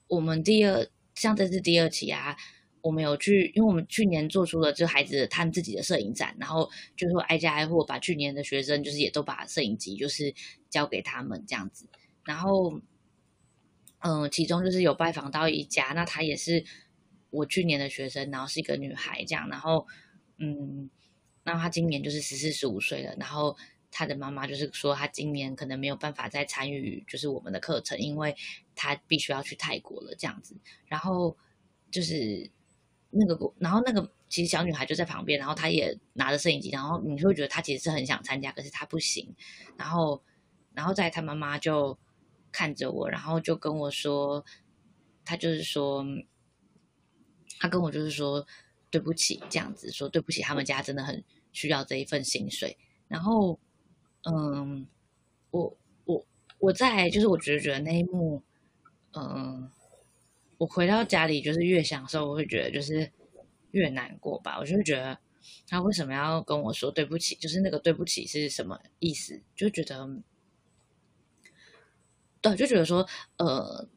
[0.08, 2.36] 我们第二像这次第二期啊，
[2.82, 10.34] 我们有去，因为我们去年做出了就孩子他们自己的摄影展，然后就说挨家挨户把去年的学生就是也都把摄影机就是
[10.70, 11.88] 交给他们这样子，
[12.24, 12.80] 然后
[14.00, 16.64] 嗯，其中就是有拜访到一家，那他也是
[17.32, 19.88] 我去年的学生，然后是一个女孩这样，然后
[20.38, 20.90] 嗯，
[21.44, 23.58] 那他今年就是十四十五岁了，然后。
[23.98, 28.36] 他的妈妈就是说，他今年可能没有办法再参与，就是我们的课程，因为
[28.76, 30.54] 他必须要去泰国了这样子。
[30.86, 31.38] 然后
[31.90, 32.52] 就是
[33.10, 39.34] 那个，然后那个其实小女孩就在旁边，然后她也拿着摄影机，然后你会觉得她其实是很想参加，可是她不行。
[39.78, 40.22] 然后，
[40.74, 41.98] 然后在他妈妈就
[42.52, 44.44] 看着我，然后就跟我说，
[45.24, 46.06] 他就是说，
[47.62, 48.46] 他跟我就是说
[48.90, 51.24] 对不起，这样子说对不起，他们家真的很
[51.54, 52.78] 需要这一份薪水，
[53.08, 53.58] 然后。
[54.26, 54.88] 嗯，
[55.52, 56.26] 我我
[56.60, 58.42] 我在就是我觉得觉得那一幕，
[59.14, 59.70] 嗯，
[60.58, 63.12] 我回到家里就是越享受，我会觉得就是
[63.72, 64.58] 越难过吧。
[64.60, 65.18] 我就会觉得
[65.68, 67.36] 他为什么要跟我说对不起？
[67.36, 69.42] 就是那个对不起是什么意思？
[69.56, 70.22] 就觉得，
[72.42, 73.08] 对，就觉得说，
[73.38, 73.88] 呃，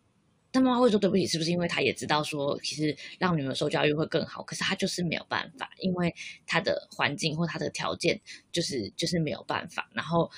[0.50, 4.42] 他妈妈会说对不起，是不是因为他也知道说，其实让女儿受教育会更好？
[4.42, 6.14] 可是他就是没有办法，因为
[6.46, 8.18] 他的环境或他的条件
[8.50, 9.90] 就是就是没有办法。
[9.92, 10.30] 然后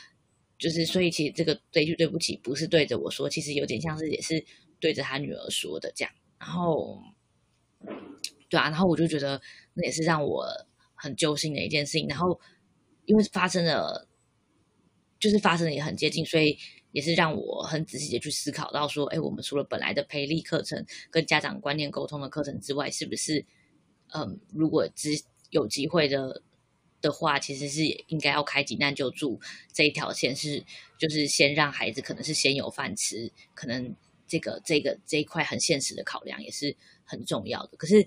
[0.59, 4.45] 就是，所以其实这个这句对不起不是对着我说，其实有点像是也是
[4.81, 6.13] 对着他女儿说的这样。
[6.41, 7.01] 然后，
[8.49, 9.41] 对啊，然后我就觉得
[9.75, 10.45] 那也是让我
[10.95, 12.09] 很揪心的一件事情。
[12.09, 12.41] 然后
[13.05, 14.09] 因为发生了，
[15.21, 16.59] 就是发生的也很接近，所以。
[16.93, 23.45] 也是让我很仔细的去思考到说，哎，我们除了本来的培力课程跟家长观念沟通的课程之外，是不是，
[24.13, 26.43] 嗯，如果只有机会的
[27.01, 29.41] 的话，其实是应该要开急难救助
[29.73, 30.65] 这一条线，是
[30.99, 33.95] 就是先让孩子可能是先有饭吃，可能
[34.27, 37.77] 这个这个这一块很现实的考量也是很重要的。
[37.77, 38.07] 可是，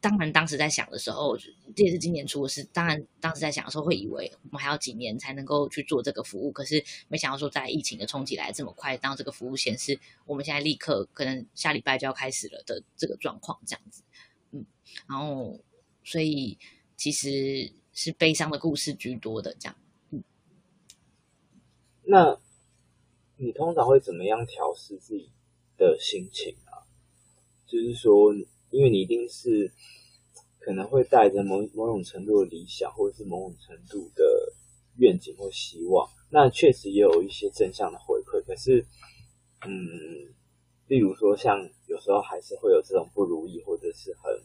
[0.00, 2.64] 当然当时在想的时候，这也是今年出的事。
[2.72, 14.02] 当然当时在想的时候，会以为我们还要几年才能够去做这个服务，可是没想到说在疫情的冲击来这么快，当这个服务显示我们现在立刻可能下礼拜就要开始了的这个状况，这样子，
[14.52, 14.64] 嗯，
[15.06, 15.60] 然后
[16.02, 16.58] 所以
[16.96, 19.76] 其实是悲伤的故事居多的这样，
[20.10, 20.24] 嗯，
[22.04, 22.38] 那
[23.36, 25.30] 你通常会怎么样调试自己
[25.76, 26.88] 的心情啊？
[27.66, 28.32] 就是说，
[28.70, 29.70] 因为你一定是
[30.58, 34.24] 可能会带着某某种程度的理想，或者是某种程度的
[34.96, 38.44] 愿景或希望，那确实也有一些正向的回馈。
[38.44, 38.84] 可是，
[39.66, 40.34] 嗯，
[40.86, 44.42] 例如说，像有时候还是会有这种不如意，或者是很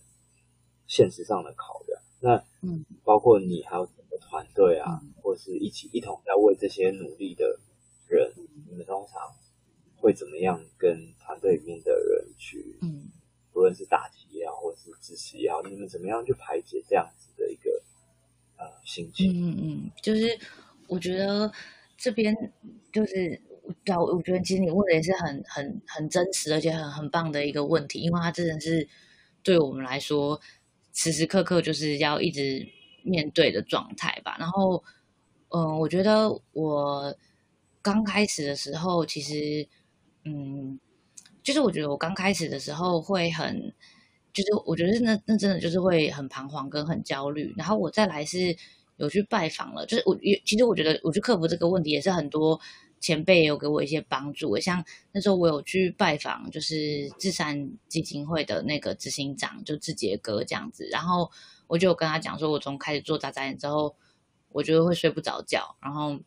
[0.88, 2.02] 现实上的考量。
[2.22, 7.60] 那，嗯，包括你还有整个团队啊，嗯、或是一起一同在为这些努力的
[8.08, 8.34] 人，
[8.68, 9.22] 你们通常
[9.98, 13.10] 会怎么样跟团队里面的人去，嗯，
[13.56, 17.72] 不论是打击也好，或是支持也好，你们怎么样去排解这样子的一个
[18.58, 19.32] 呃心情？
[19.32, 20.38] 嗯嗯，就是
[20.90, 21.50] 我觉得
[21.96, 22.36] 这边
[22.92, 23.42] 就是，
[23.88, 28.86] 我我觉得其实你问的也是很很很真实，而且很很棒的一个问题，因为它真的是
[29.42, 30.42] 对我们来说，
[30.92, 32.68] 时时刻刻就是要一直
[33.04, 34.36] 面对的状态吧。
[34.38, 34.84] 然后，
[35.48, 37.16] 嗯、我觉得我
[37.82, 39.66] 刚开始的时候，其实。
[40.28, 40.80] 嗯，
[41.46, 43.72] 就是我觉得我刚开始的时候会很，
[44.34, 47.54] 就是我觉得那那真的就是会很彷徨跟很焦虑。
[47.56, 48.58] 然后我再来是
[48.98, 52.60] 有去拜访了，就是我也其实我觉得我去克服这个问题也是很多
[53.00, 54.58] 前辈有给我一些帮助。
[54.58, 60.90] 像那时候我有去拜访，就是智善基金会的那个执行长，就志杰哥这样子。
[60.92, 61.30] 然后
[61.68, 63.96] 我就跟他讲说，我从开始做扎扎眼之后，
[64.50, 66.20] 我觉得会睡不着觉，然后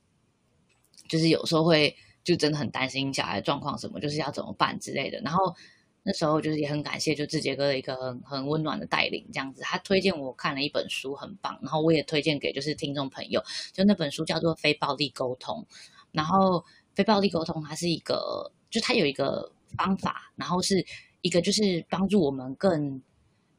[1.09, 1.97] 就是有时候会。
[2.29, 5.19] 就真的很担心小孩状况什么，就是要怎么办之类的。
[5.21, 5.57] 然后
[6.03, 9.63] 那时候就是也很感谢，就志杰哥的一个很很温暖的带领，这样子。
[9.63, 11.59] 他推荐我看了一本书，很棒。
[11.63, 15.67] 然后我也推荐给就是听众朋友，就那本书叫做《非暴力沟通》。
[16.13, 16.63] 然后
[16.95, 20.85] 非暴力沟通，它是一个，就它有一个方法，然后是
[21.23, 23.03] 一个就是帮助我们更。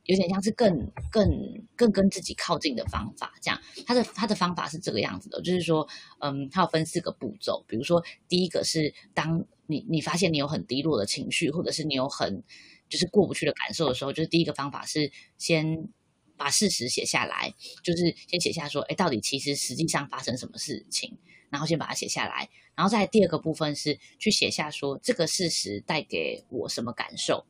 [0.05, 1.29] 有点像是更更
[1.75, 5.87] 更跟自己靠近的方法，这样，他的他的方法是这个样子的，就是说，
[6.19, 12.43] 嗯，他有分四个步骤，比如说，第一个是当你你发现你有很低落的情绪，或者是你有很
[12.89, 15.87] 就是过不去的感受的时候，就是第一个方法是先
[16.35, 21.17] 把事实写下来，就是先写下说，哎，到底其实实际上发生什么事情，
[21.51, 27.45] 然后先把它写下来，然后再第二个部分是去写下说这个事实带给我什么感受。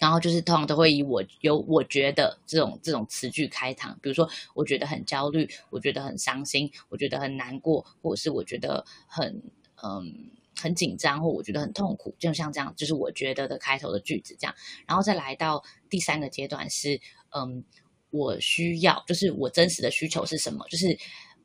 [0.00, 9.40] 然后就是通常都会以我有我觉得这种这种词句开场，比如说我觉得很焦虑，我觉得很伤心，我觉得很难过，或者是我觉得很
[9.82, 14.54] 嗯很紧张，或我觉得很痛苦，就像这样，就是我觉得的开头的句子这样。
[14.86, 17.62] 然后再来到第三个阶段是嗯
[18.10, 20.66] 我需要，就是我真实的需求是什么？
[20.68, 20.98] 就是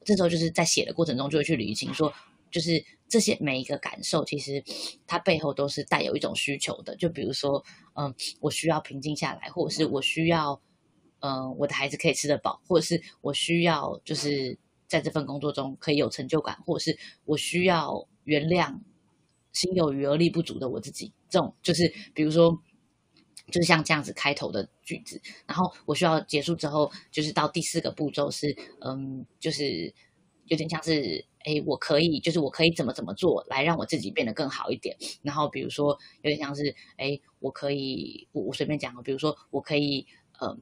[0.03, 2.11] 这时候就是在写的过程中就会去理清说，
[2.49, 2.83] 就是。
[3.09, 4.63] 这些每一个感受，其实
[5.07, 6.95] 它背后都是带有一种需求的。
[6.95, 10.61] 就比如说，嗯，我需要平静下来，或者是我需要，
[11.21, 14.57] 嗯，我的孩子可以吃得饱，或者是我需要，就是
[14.87, 18.79] 在这份工作中可以有成就感，或者是我需要原谅
[19.53, 21.11] 心有余而力不足的我自己。
[21.29, 22.61] 这种就是，比如说，
[23.47, 29.91] 就是像这样子开头的句子，然后我需要结束之后，就是到第四个步骤是，嗯，就是
[30.45, 31.25] 有点像是。
[31.45, 34.95] 哎，我可以，就是我可以怎么怎么做来让我自己变得更好一点。
[35.21, 40.05] 然后比如说，有点像是，哎，我可以，我我随便讲，比如说，我可以，
[40.41, 40.57] 嗯，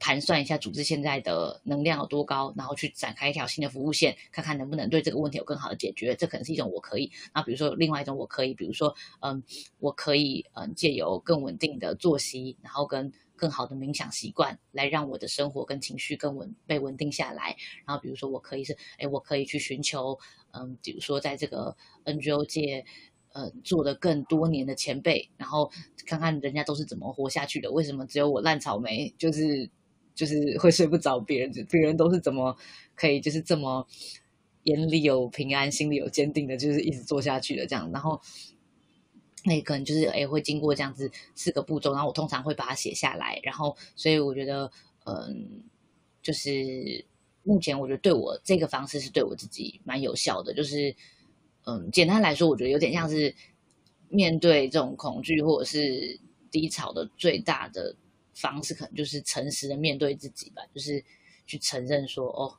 [0.00, 6.16] 盘算一下组织现在的能量有多高，然后去展开一条新的服务线，看看能不能对这个问题有更好的解决。
[6.16, 7.12] 这可能是一种我可以。
[7.32, 9.40] 那比如说，另外一种我可以，比如说，嗯，
[9.78, 13.12] 我可以，嗯，借由更稳定的作息，然后跟。
[13.40, 17.56] 更好的冥想习惯，来让我的生活跟情绪更稳被稳定下来。
[17.86, 20.18] 然后，比如说，我可以是，哎，我可以去寻求，
[20.50, 21.74] 嗯，比如说，在这个
[22.04, 22.84] NGO 界，
[23.32, 25.70] 呃，做的更多年的前辈，然后
[26.04, 27.72] 看看人家都是怎么活下去的。
[27.72, 29.70] 为什么只有我烂草莓，就是
[30.20, 31.18] 就是会睡不着？
[31.18, 32.54] 别人别人都是怎么
[32.94, 33.86] 可以，就是这么
[34.64, 37.90] 眼里有平安，心里有坚定的，就是一直做下去的这样。
[37.92, 38.20] 然后。
[39.42, 44.70] 那可能就是诶，会经过这样子四个步骤，然后我通常会把它写下来，然后所以我觉得，
[45.06, 45.62] 嗯，
[46.20, 47.02] 就是
[47.42, 50.94] 目前我觉得对我这个方式是对我自己蛮有效的，就是
[51.64, 53.34] 嗯，简单来说，我觉得有点像是
[54.10, 57.96] 面对这种恐惧或者是低潮的最大的
[58.40, 61.04] 方式，可能就是诚实的面对自己吧，就是
[61.46, 62.56] 去承认说，哦，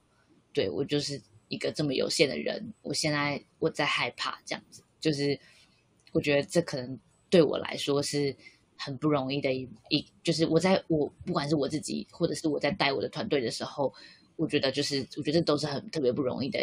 [0.54, 5.40] 对，我就是一个这么有限的人，我现在我在害怕这样子，就是。
[6.14, 8.36] 我觉得这可能对我来说是
[8.76, 13.94] 很不容易的一一，就是我在我不管是我自己，或者是我在带我的团队的时候，
[14.36, 16.60] 我觉得就是我觉得都是很特别不容易的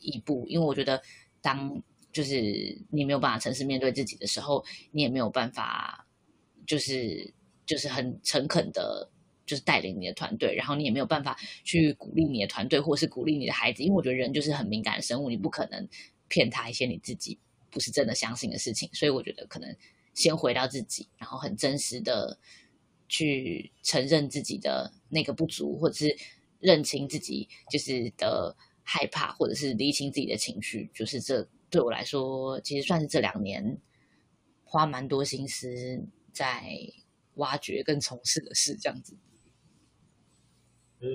[0.00, 1.00] 一步，因为我觉得
[1.40, 4.62] 当就是你没有办法诚实面对自己的时候，
[4.92, 6.06] 你也没有办法
[6.66, 7.32] 就是
[7.70, 9.08] 就是很诚恳的，
[9.46, 15.88] 就是带领你的团队，然后你也没有办法去鼓励你的团队，或是鼓励你的孩子，因为我觉得人就是很敏感的生物，你不可能
[16.28, 17.38] 骗他一些你自己
[17.70, 19.76] 不是真的相信的事情，所以我觉得可能。
[20.12, 22.36] 先回到自己，然后很真实的
[23.08, 26.14] 去承认自己的那个不足，或者是
[26.58, 33.78] 认清自己就是的害怕，或者是理清自己的情绪，就是这对我来说，其实算是这两年
[34.64, 36.68] 花蛮多心思在
[37.34, 39.16] 挖掘跟从事的事，这样子。
[41.00, 41.08] 嗯，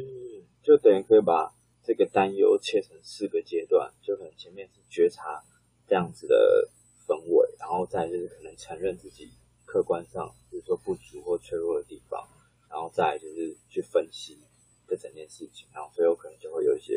[0.63, 1.53] 就等于可以把
[1.84, 5.43] 这个担忧切成四个阶段，就可能前面是觉察
[5.88, 6.70] 这样子的。
[7.07, 9.30] 氛围，然后再就是可能承认自己
[9.63, 12.28] 客观上，比如说不足或脆弱的地方，
[12.68, 14.39] 然后再就是去分析
[14.88, 16.95] 这整件事情，然后最后可能就会有一些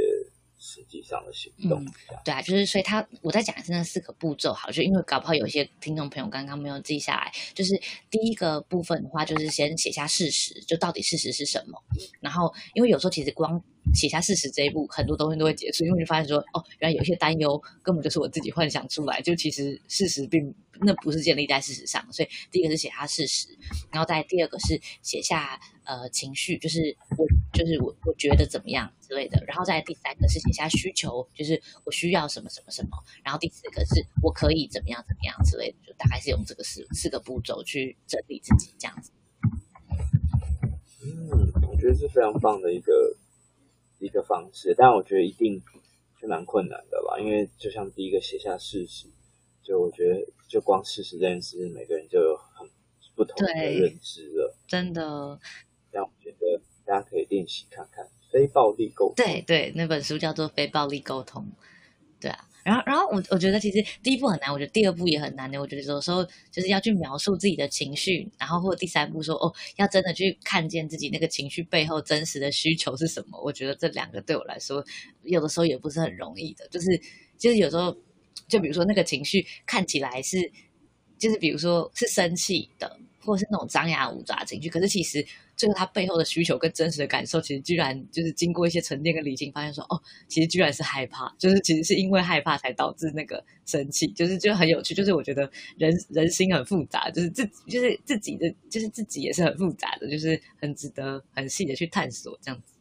[0.59, 1.83] 实际上的行动。
[1.83, 1.93] 嗯，
[2.25, 7.81] 对啊，就是所以他我在讲的是那四个步骤，好，就因为搞不好有一些听众朋友刚刚没有记下来，就是
[8.11, 11.83] 第一个部分的话，就是先写下事实，就到底事实是什么，
[12.21, 13.63] 然后因为有时候其实光。
[13.95, 22.05] 写下事实这一步，很多东西都会结束，因为你发现说，哦，原来有一些担忧根本就是我自己幻想出来，就其实事实并那不是建立在事实上。
[22.13, 23.49] 所以第一个是写下事实，
[23.91, 32.91] 然后再第二个是写下呃情绪，就是我就是我我觉得怎么样之类的，然后再第三个是写下需求，就是我需要什么什么什么，
[33.25, 39.11] 然后第四个是我可以怎么样怎么样之类的，就大概是用这个四四个步骤去整理自己这样子。
[41.03, 42.93] 嗯，我觉得是非常棒的一个。
[43.99, 45.63] 一个方式，但我觉得一定
[46.21, 49.07] 是蛮困难的吧，因为就像第一个写下事实，
[49.63, 52.69] 就我觉得就光事实这件事，每个人就有很
[53.15, 55.39] 不同的认知了，真的。
[55.91, 61.43] 但我觉得大家可以练习看看非暴力沟通，对对，那本书叫做《非暴力沟通》，
[62.21, 62.48] 对啊。
[62.69, 65.59] 然后，然后我我觉得其实第一步很难，我觉得第二步也很难的。
[65.59, 73.41] 我觉得有时候就是要去描述自己的情绪，然后或者第三步说哦，要真的去看见自己那个情绪背后真实的需求是什么。
[73.43, 74.85] 我觉得这两个对我来说，
[75.23, 76.69] 有的时候也不是很容易的。
[76.69, 76.87] 就是
[77.39, 77.97] 就是有时候，
[78.47, 80.37] 就比如说那个情绪看起来是，
[81.19, 85.25] 就是比如说是生气的，或者是那种张牙舞爪情绪，可是其实。
[85.59, 94.95] 最后，他背后的需求跟真实的感受，其实居然就是经过一些沉淀跟理性，发现说，哦，其实居然是害怕，就是其实是因为害怕才导致那个生气，就是就很有趣。
[94.95, 102.75] 就是我觉得人人心很复杂，就是自就是自己的，就是自己也是很复杂的，就是很值得很细的去探索这样子。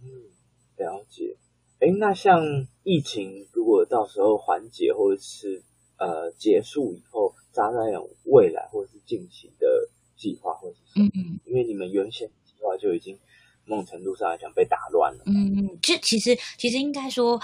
[0.00, 0.06] 嗯，
[0.76, 1.36] 了解。
[1.80, 2.40] 哎，那像
[2.84, 5.64] 疫情如果到时候缓解或者是
[5.96, 9.87] 呃结束以后，扎扎有未来或者是近期的。
[10.18, 13.18] 计划或者是嗯嗯，因为你们原先计划就已经
[13.64, 15.22] 某种程度上来讲被打乱了。
[15.26, 17.40] 嗯嗯，其实其实其实应该说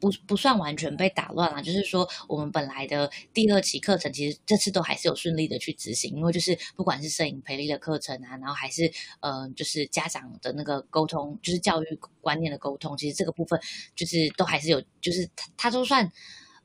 [0.00, 8.90] 不不算完全被打乱了，就是说我们本来的第二期课程，其实这次都还是有顺利的去执行，因为就是不管是摄影培力的课程啊，然后还是
[9.20, 13.60] 呃就是家长的那个沟通，就是教育观念的沟通，其实这个部分
[13.94, 16.10] 就是都还是有，就是它它都算。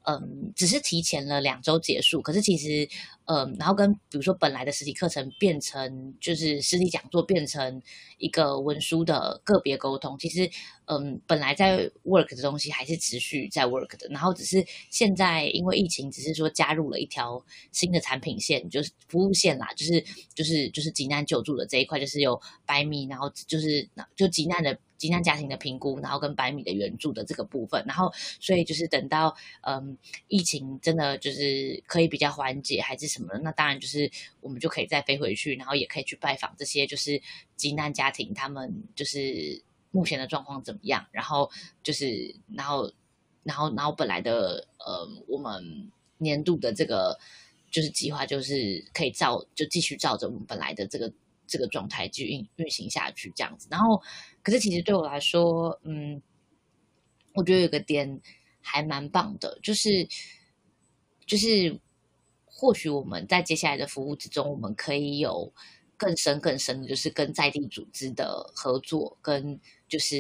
[0.06, 2.86] 嗯，只是提前了两周结束，可是其实，
[3.26, 7.82] 嗯，然后跟比如说本来的实体课程变成就是实体讲座变成
[8.18, 10.50] 一个文书的个别沟通，其实，
[10.86, 20.04] 嗯，本来在 work 的东西还是持续在 work 的，然后只是现在因为疫情，只是说加入了一条新的产品线，就是服务线啦，就是
[20.34, 24.78] 就是就是急难救助的这一块，就是有百米，然后就是就急难的。
[24.96, 28.10] 急难家庭的评估，然后跟百米的援助的这个部分，然后
[28.40, 29.98] 所以就是等到嗯
[30.30, 34.12] 疫情真的就是可以比较缓解还是什么，那当然就是
[34.42, 37.22] 我们就可以再飞回去，然后也可以去拜访这些就是
[37.56, 41.50] 急难家庭，他们就是目前的状况怎么样，然后
[41.84, 42.92] 就是然后
[43.44, 47.20] 然后然后本来的呃我们年度的这个
[47.72, 51.14] 就是计划就是可以照就继续照着我们本来的这个。
[51.46, 53.68] 这个状态去运运行下去，这样子。
[53.70, 54.02] 然后，
[54.42, 56.20] 可是其实对我来说，嗯，
[57.34, 58.22] 我觉得有个点
[58.62, 60.08] 还蛮棒的，就是，
[61.28, 61.78] 就是
[62.64, 65.54] 或许我们在接下来的服务之中，我们可以有
[65.98, 69.60] 更深更深的，就是跟在地组织的合作，跟
[69.90, 70.16] 就是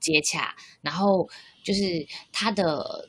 [0.00, 0.56] 接洽。
[0.80, 1.28] 然后，
[1.62, 3.08] 就是它的，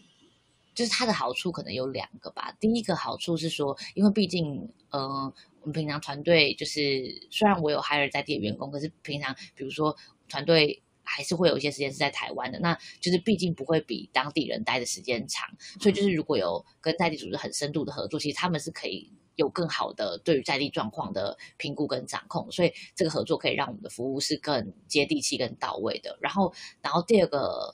[0.76, 2.56] 就是它的好处可能有两个吧。
[2.60, 5.34] 第一个好处是说，因为毕竟，嗯、呃。
[5.62, 9.98] 我们平常团队就是，虽然我有海尔在地的员工，可是平常比如说
[10.30, 15.48] 团队还是会有一些时间是在台湾的，那就是毕竟不会比当地人待的时间长，
[15.80, 26.18] 所以就是如果有跟在地组织很深度的合作，其实他们是可以有更好的对于在地状况的评估跟掌控，所以这个合作可以让我们的服务是更接地气、更到位的。
[26.22, 27.74] 然后，然后第二个，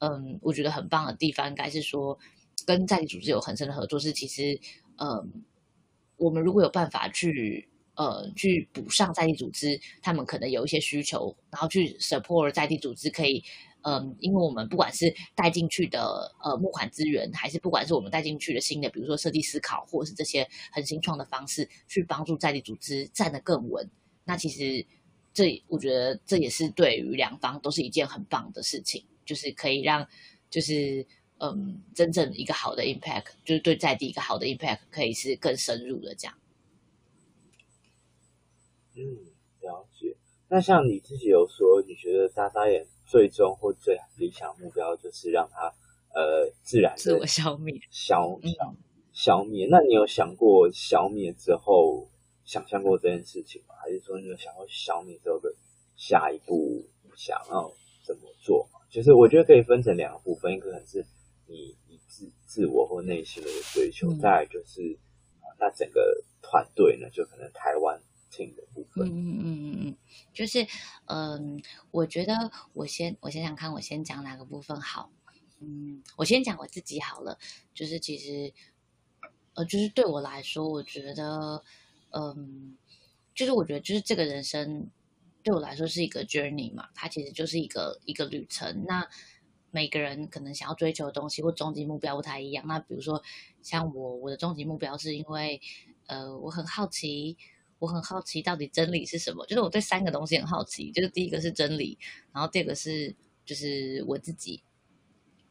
[0.00, 2.18] 嗯，我觉得很棒的地方应该是说，
[2.66, 4.60] 跟在地组织有很深的合作，是其实，
[4.98, 5.44] 嗯，
[6.16, 7.68] 我们如果有办法去。
[7.96, 13.42] 呃，去补上在地组织，他们可能有一些需求，然后去 support 在地组织可以，
[13.82, 23.88] 嗯、因为我们不管是带进去的呃募款资源，还是不管是我们带进去的新的，比如说设计思考，或者是这些很新创的方式，去帮助在地组织站得更稳。
[24.24, 24.84] 那其实
[25.32, 30.06] 这我觉得这也是对于两方都是一件很棒的事情，就是可以让
[30.50, 31.06] 就是
[31.38, 36.36] 嗯真正一个好的 impact，就是对在地一个好的 impact 可以是更深入的这样。
[38.96, 39.04] 嗯，
[39.60, 40.16] 了解。
[40.48, 45.66] 那像你自己有说，你觉得眨眨眼最终或最理想目标就是让它
[46.14, 48.74] 呃自然自我消灭，消消
[49.12, 49.66] 消灭。
[49.68, 52.08] 那你有想过消灭之后，
[52.44, 53.74] 想象过这件事情吗？
[53.82, 55.52] 还是说你有想过消灭之后的
[55.96, 56.84] 下一步
[57.16, 57.70] 想要
[58.04, 58.78] 怎么做吗？
[58.88, 61.04] 就是我觉得可以分成两个部分，一个可能是
[61.48, 64.96] 你你自自我或内心的一个追求，嗯、再来就是
[65.58, 68.00] 那整个团队呢，就可能台湾。
[68.54, 69.06] 的部分。
[69.06, 69.96] 嗯嗯嗯嗯嗯，
[70.32, 70.66] 就是
[71.06, 75.10] 嗯，我觉得我先我想想看，我先讲哪个部分好。
[75.60, 77.38] 嗯，我先讲我自己好了。
[77.72, 78.52] 就是其实
[79.54, 81.62] 呃，就是对我来说，我觉得
[82.10, 82.76] 嗯，
[83.34, 84.90] 就是我觉得就是这个人生
[85.42, 88.84] 对我来说是一个 journey 嘛，它其实就是一个一个旅程。
[88.86, 89.08] 那
[89.70, 92.66] 每个人可能想要追求的东西或终极目标不太一样。
[92.66, 93.22] 那比如说
[93.62, 95.60] 像我，我的终极目标是因为
[96.06, 97.38] 呃，我很好奇。
[97.78, 99.44] 我很好奇，到底真理是什么？
[99.46, 101.98] 就是我对三个东西很好奇，就是第一个是真理，
[102.32, 103.14] 然后第二个是
[103.44, 104.62] 就是我自己，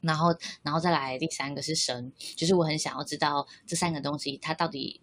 [0.01, 4.99] 然后然后再来第三个是神，就是我很想要知道这三个东西它到底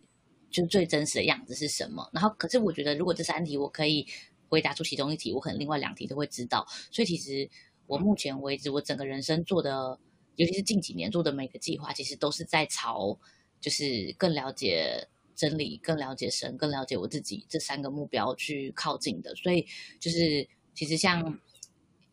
[0.51, 2.11] 就最真实的样子是什么。
[2.13, 4.05] 然后可是我觉得，如果这三题我可以
[4.49, 6.67] 回答出其中一题，我可能另外两题都会知道。
[6.91, 7.49] 所以其实
[7.87, 9.97] 我目前为止，我整个人生做的，
[10.35, 13.17] 尤其是近几年做的每个计划，其实都是在朝
[13.61, 15.07] 就是更了解。
[15.35, 19.35] 真理，更了解神，更了解我自己，这三个目标去靠近的。
[19.35, 19.67] 所以
[19.99, 21.41] 就是，其实像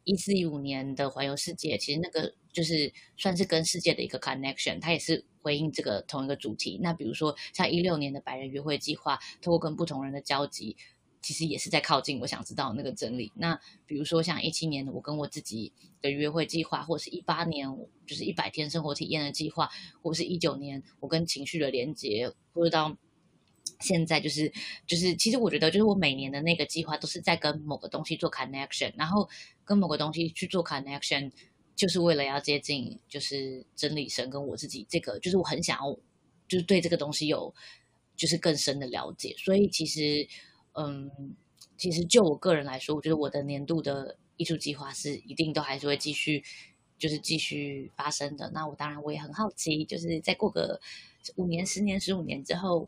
[0.03, 6.79] 一四一五年的环游世界，其实那个就是算是跟世界的一个 connection，它也是回应这个同一个主题。
[6.81, 10.75] 那比如说像一六年的百人约会计划，透过跟不同人的交集，
[11.21, 13.31] 其实也是在靠近我想知道那个真理。
[13.35, 17.67] 那比如说像一七年我跟我自己的约会计划，或者是一八年
[18.07, 19.69] 就是一百天生活体验的计划，
[20.01, 22.97] 或者是一九年我跟情绪的连接，或者到。
[23.79, 24.51] 现在就是
[24.85, 29.27] 就是，其实我觉得，就是我每年的那个计划都是在跟某个东西做 connection，然后
[29.65, 31.31] 跟某个东西去做 connection，
[31.75, 35.93] 就是为了要接近，就是真理神跟我自己这个，就是我很想要，
[36.47, 37.53] 就是对这个东西有
[38.15, 39.35] 就是更深的了解。
[39.37, 40.27] 所以其实，
[40.73, 41.09] 嗯，
[41.77, 46.43] 其实就我个人来说，我觉得我的年度的艺术计划是一定都还是会继续，
[46.97, 48.49] 就是继续发生的。
[48.51, 50.79] 那我当然我也很好奇，就是再过个
[51.35, 52.87] 五年、十年、十五年之后。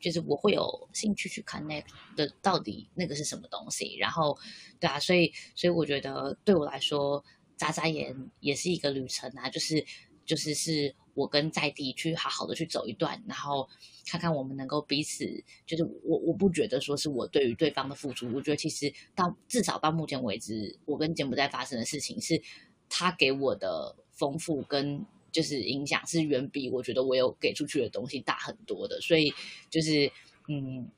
[0.00, 1.84] 就是我会有兴趣去看那
[2.16, 3.96] 的，到底那个是什么东西？
[3.96, 4.38] 然后，
[4.78, 7.24] 对啊，所以，所以我觉得对我来说，
[7.56, 9.48] 眨眨眼也是一个旅程啊。
[9.48, 9.84] 就是，
[10.24, 13.68] 就是是我跟在地去好好的去走一段，然后
[14.06, 15.24] 看看我们能够彼此。
[15.66, 22.40] 就是我我不觉得说是我对于对方的付出，我觉得其实到至少到目前为止，我跟柬埔寨发生的事情是
[22.88, 25.04] 他给我的丰富跟。
[25.30, 29.32] 就是影响是远比我觉得我有给出去的东西大很多的，所以
[29.70, 30.10] 就是
[30.48, 30.90] 嗯，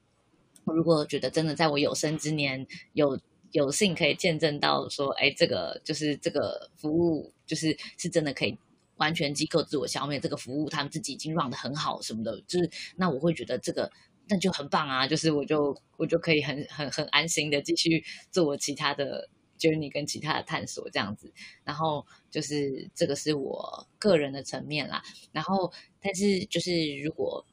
[0.64, 3.18] 如果觉得真的在我有生之年有
[3.52, 8.56] 有幸可以见证到说，哎，这个就是这个服务就是是真的可以
[8.96, 13.90] 完全机构自我消灭这个服务，他们自己已经 run 得很好什么的，就是那我会觉得这个
[14.28, 19.28] 那就很棒啊，就是我就我就可以很很很安心的继续做我其他的。
[19.60, 21.32] Journey 跟其他的探索这样子，
[21.62, 25.02] 然后就是这个是我个人的层面啦。
[25.30, 27.46] 然后，但是就是如果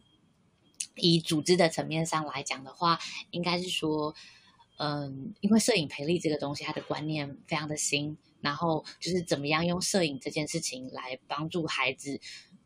[0.96, 2.98] 以组织的层面上来讲的话，
[3.32, 4.16] 应该是说，
[4.78, 12.20] 嗯，因为摄影培力这个东西，它的观念非常的新，然后就是怎么样用摄影这件事情来帮助孩子。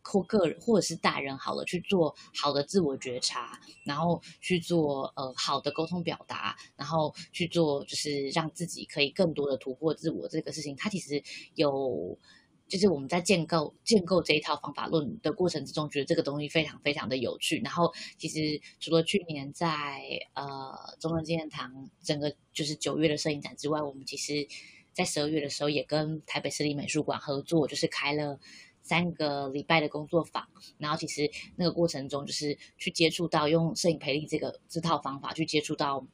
[0.04, 11.22] 或个人或者是大人好了，去做好的自我觉察，然后去做呃好的沟通表达，然后去做就是让自己可以更多的突破自我这个事情，它其实
[11.56, 12.18] 有
[12.68, 17.60] 就是我们在建构建构这一套方法论的过程之中，觉得这个东西非常非常的有趣。
[17.64, 20.02] 然后其实除了去年在
[20.34, 24.47] 呃中正纪念堂整个就是九月的摄影展之外，我们其实
[24.93, 28.39] 在十二月的时候也跟台北市立美术馆合作，就是开了。
[28.82, 36.06] 三个礼拜的工作坊，然后其实那个过程中就是去接触到用摄影培力这个这套方法去接触到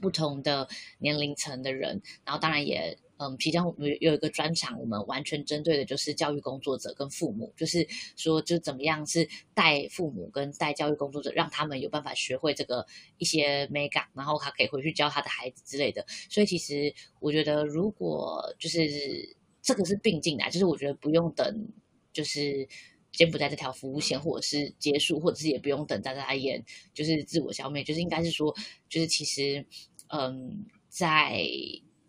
[0.00, 0.68] 不同的
[0.98, 2.98] 年龄层的人，然后当然也。
[3.18, 16.04] 嗯，皮匠有有一个专场，我们完全针对的就是教育工作者跟父母，就是说，就怎么样是带父母跟带教育工作者，让他们有办法学会这个一些美感，然后他可以回去教他的孩子之类的。
[16.28, 19.34] 所以，其实我觉得，如果就是
[19.66, 21.68] 这个是并进来，就是我觉得不用等，
[22.12, 22.66] 就是
[23.10, 26.64] 柬埔寨这条服务线，或者是结束，或者是也不用等眨眨眼，
[26.94, 28.54] 就是自我消灭，就是应该是说，
[28.88, 29.66] 就是其实，
[30.08, 31.44] 嗯，在。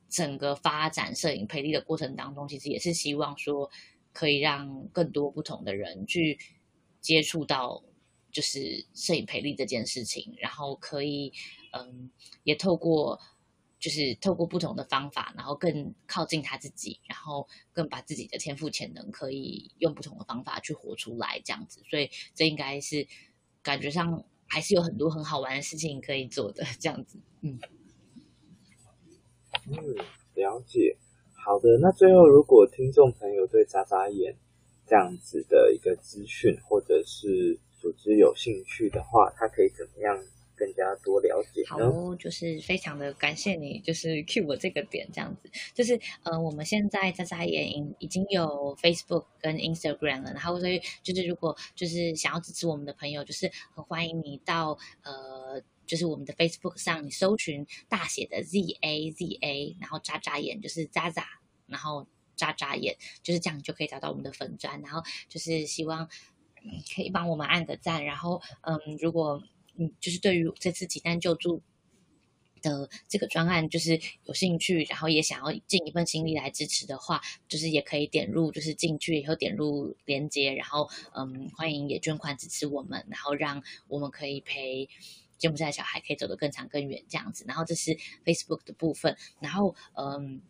[0.09, 3.69] 整个发展摄影培力的过程当中，其实也是希望说，
[4.13, 6.39] 可以让更多不同的人去
[7.01, 7.83] 接触到，
[8.31, 11.33] 就是摄影培力这件事情，然后可以，
[11.73, 12.09] 嗯，
[12.45, 13.19] 也透过，
[13.79, 21.81] 就是透过不同的方法，然后更靠近他自己，然后更把自己的天赋潜能可以用不同的方法去活出来，这样子。
[21.89, 23.07] 所以这应该是
[23.61, 27.59] 感觉上还是有很多很好玩的事情可以做的，这样子，嗯。
[29.69, 29.75] 嗯，
[30.35, 30.97] 了解。
[31.45, 34.35] 好的，那最后，如果听众朋友对眨眨眼
[34.85, 40.21] 这样子的一个资讯或者是组织有兴趣的话，他可以怎么样
[40.57, 41.91] 更加多了解呢？
[41.91, 45.49] 好，就是非常的感谢你，就是 cue 我这个点这样子。
[45.73, 55.61] 就是呃，我们现在眨眨眼已经有 Facebook 跟 Instagram 了，然后所以就是如果就是想要支持我们的朋友，就是很欢迎你到呃。
[55.87, 61.25] 就是我们的 Facebook 上，你搜寻大写的 Z A Z A，然后眨眨眼就是眨眨，
[61.65, 62.05] 然后
[62.35, 64.81] 眨眨眼就是这样，你就可以找到我们的粉砖。
[64.81, 66.09] 然后就是希望
[66.93, 68.03] 可以帮我们按个赞。
[68.03, 69.41] 然后嗯，如果
[69.77, 71.61] 嗯就是对于这次急难救助
[72.61, 84.89] 的这个专案就是有兴趣，然后也想要尽一份心力来支持的话，就是也可以点入就是进去以后点入连接，然后嗯欢迎也捐款支持我们，然后让我们可以陪。
[85.39, 87.45] 柬埔寨小孩可以走得更长更远，这样子。
[87.47, 90.41] 然后这是 Facebook 的部分，然后嗯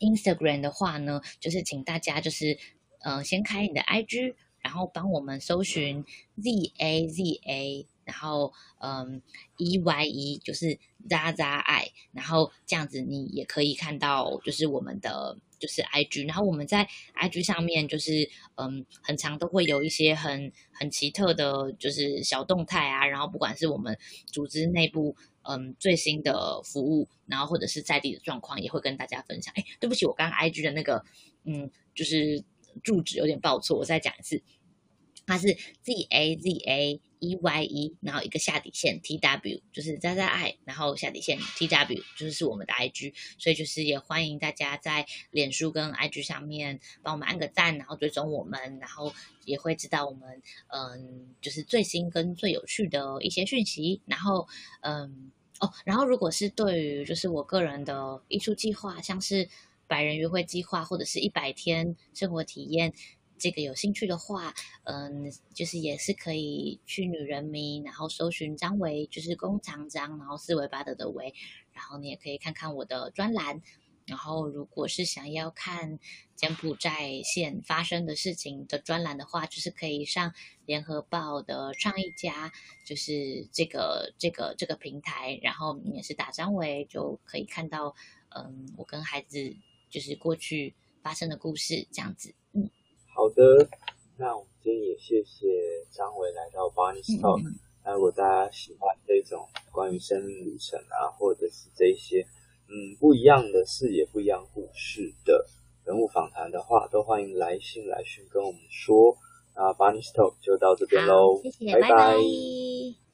[0.00, 2.58] ，Instagram 的话呢，就是请大家就是
[2.98, 6.04] 嗯，先开你的 IG，然后帮我们搜寻
[6.42, 7.86] Z A Z A。
[8.06, 9.20] 然后，嗯
[9.58, 10.78] ，E Y E 就是
[11.10, 29.52] 渣渣爱，然后这样子你也可以看到，就是我们的就是 I G，然后我们在 I G 上面就是，嗯，很常都会有一些很很奇特的，就是小动态啊，然后不管是我们组织内部，嗯，最新的服务，然后或者是在地的状况，也会跟大家分享。
[29.56, 31.04] 哎，对不起，我刚刚 I G 的那个，
[31.42, 32.44] 嗯，就是
[32.84, 34.40] 住址有点报错，我再讲一次。
[35.26, 35.48] 它是
[35.82, 46.22] Z A Z A E Y E，然后一个下底线 T W，就是眨眨爱，然后下底线 T W，就是是我们的 I G，所以就是也欢迎大家在脸书跟 I G
[46.22, 49.12] 上面帮我们按个赞，然后追踪我们，然后
[49.44, 54.46] 也会知道我们嗯，就是最新跟最有趣的一些讯息，然后
[54.82, 59.48] 嗯哦，然后如果是对于就是我个人的艺术计划，像是
[59.88, 62.92] 百人约会计划或者是一百天生活体验。
[63.38, 71.34] 这个有兴趣的话，嗯，就是也是可以去女人迷，然后搜寻张维，就是弓长张，然后四维八德的维，
[71.72, 73.62] 然后你也可以看看我的专栏。
[74.06, 75.98] 然后，如果是想要看
[76.36, 80.32] 柬埔寨现发生的事情的专栏的话，就是可以上
[80.64, 82.52] 联合报的创意家，
[82.84, 87.96] 就是这个这个这个平台，然后你也是打张维就可以看到，
[88.28, 89.56] 嗯，我跟孩子
[89.90, 90.72] 就是过去
[91.02, 92.70] 发生的故事这样子，嗯。
[93.26, 93.68] 好的，
[94.18, 97.42] 那我们今天也谢谢张伟来到 Barney's Talk。
[97.84, 102.24] 那如果大家喜欢这种关于生命旅程啊，或者是这些
[102.68, 105.44] 嗯不一样的视野、不一样故事的
[105.84, 109.16] 人物访谈的话，都欢迎来信来讯跟我们说。
[109.56, 111.88] 那 Barney's Talk 就到这边喽，谢谢，拜拜。
[111.88, 113.05] 拜拜。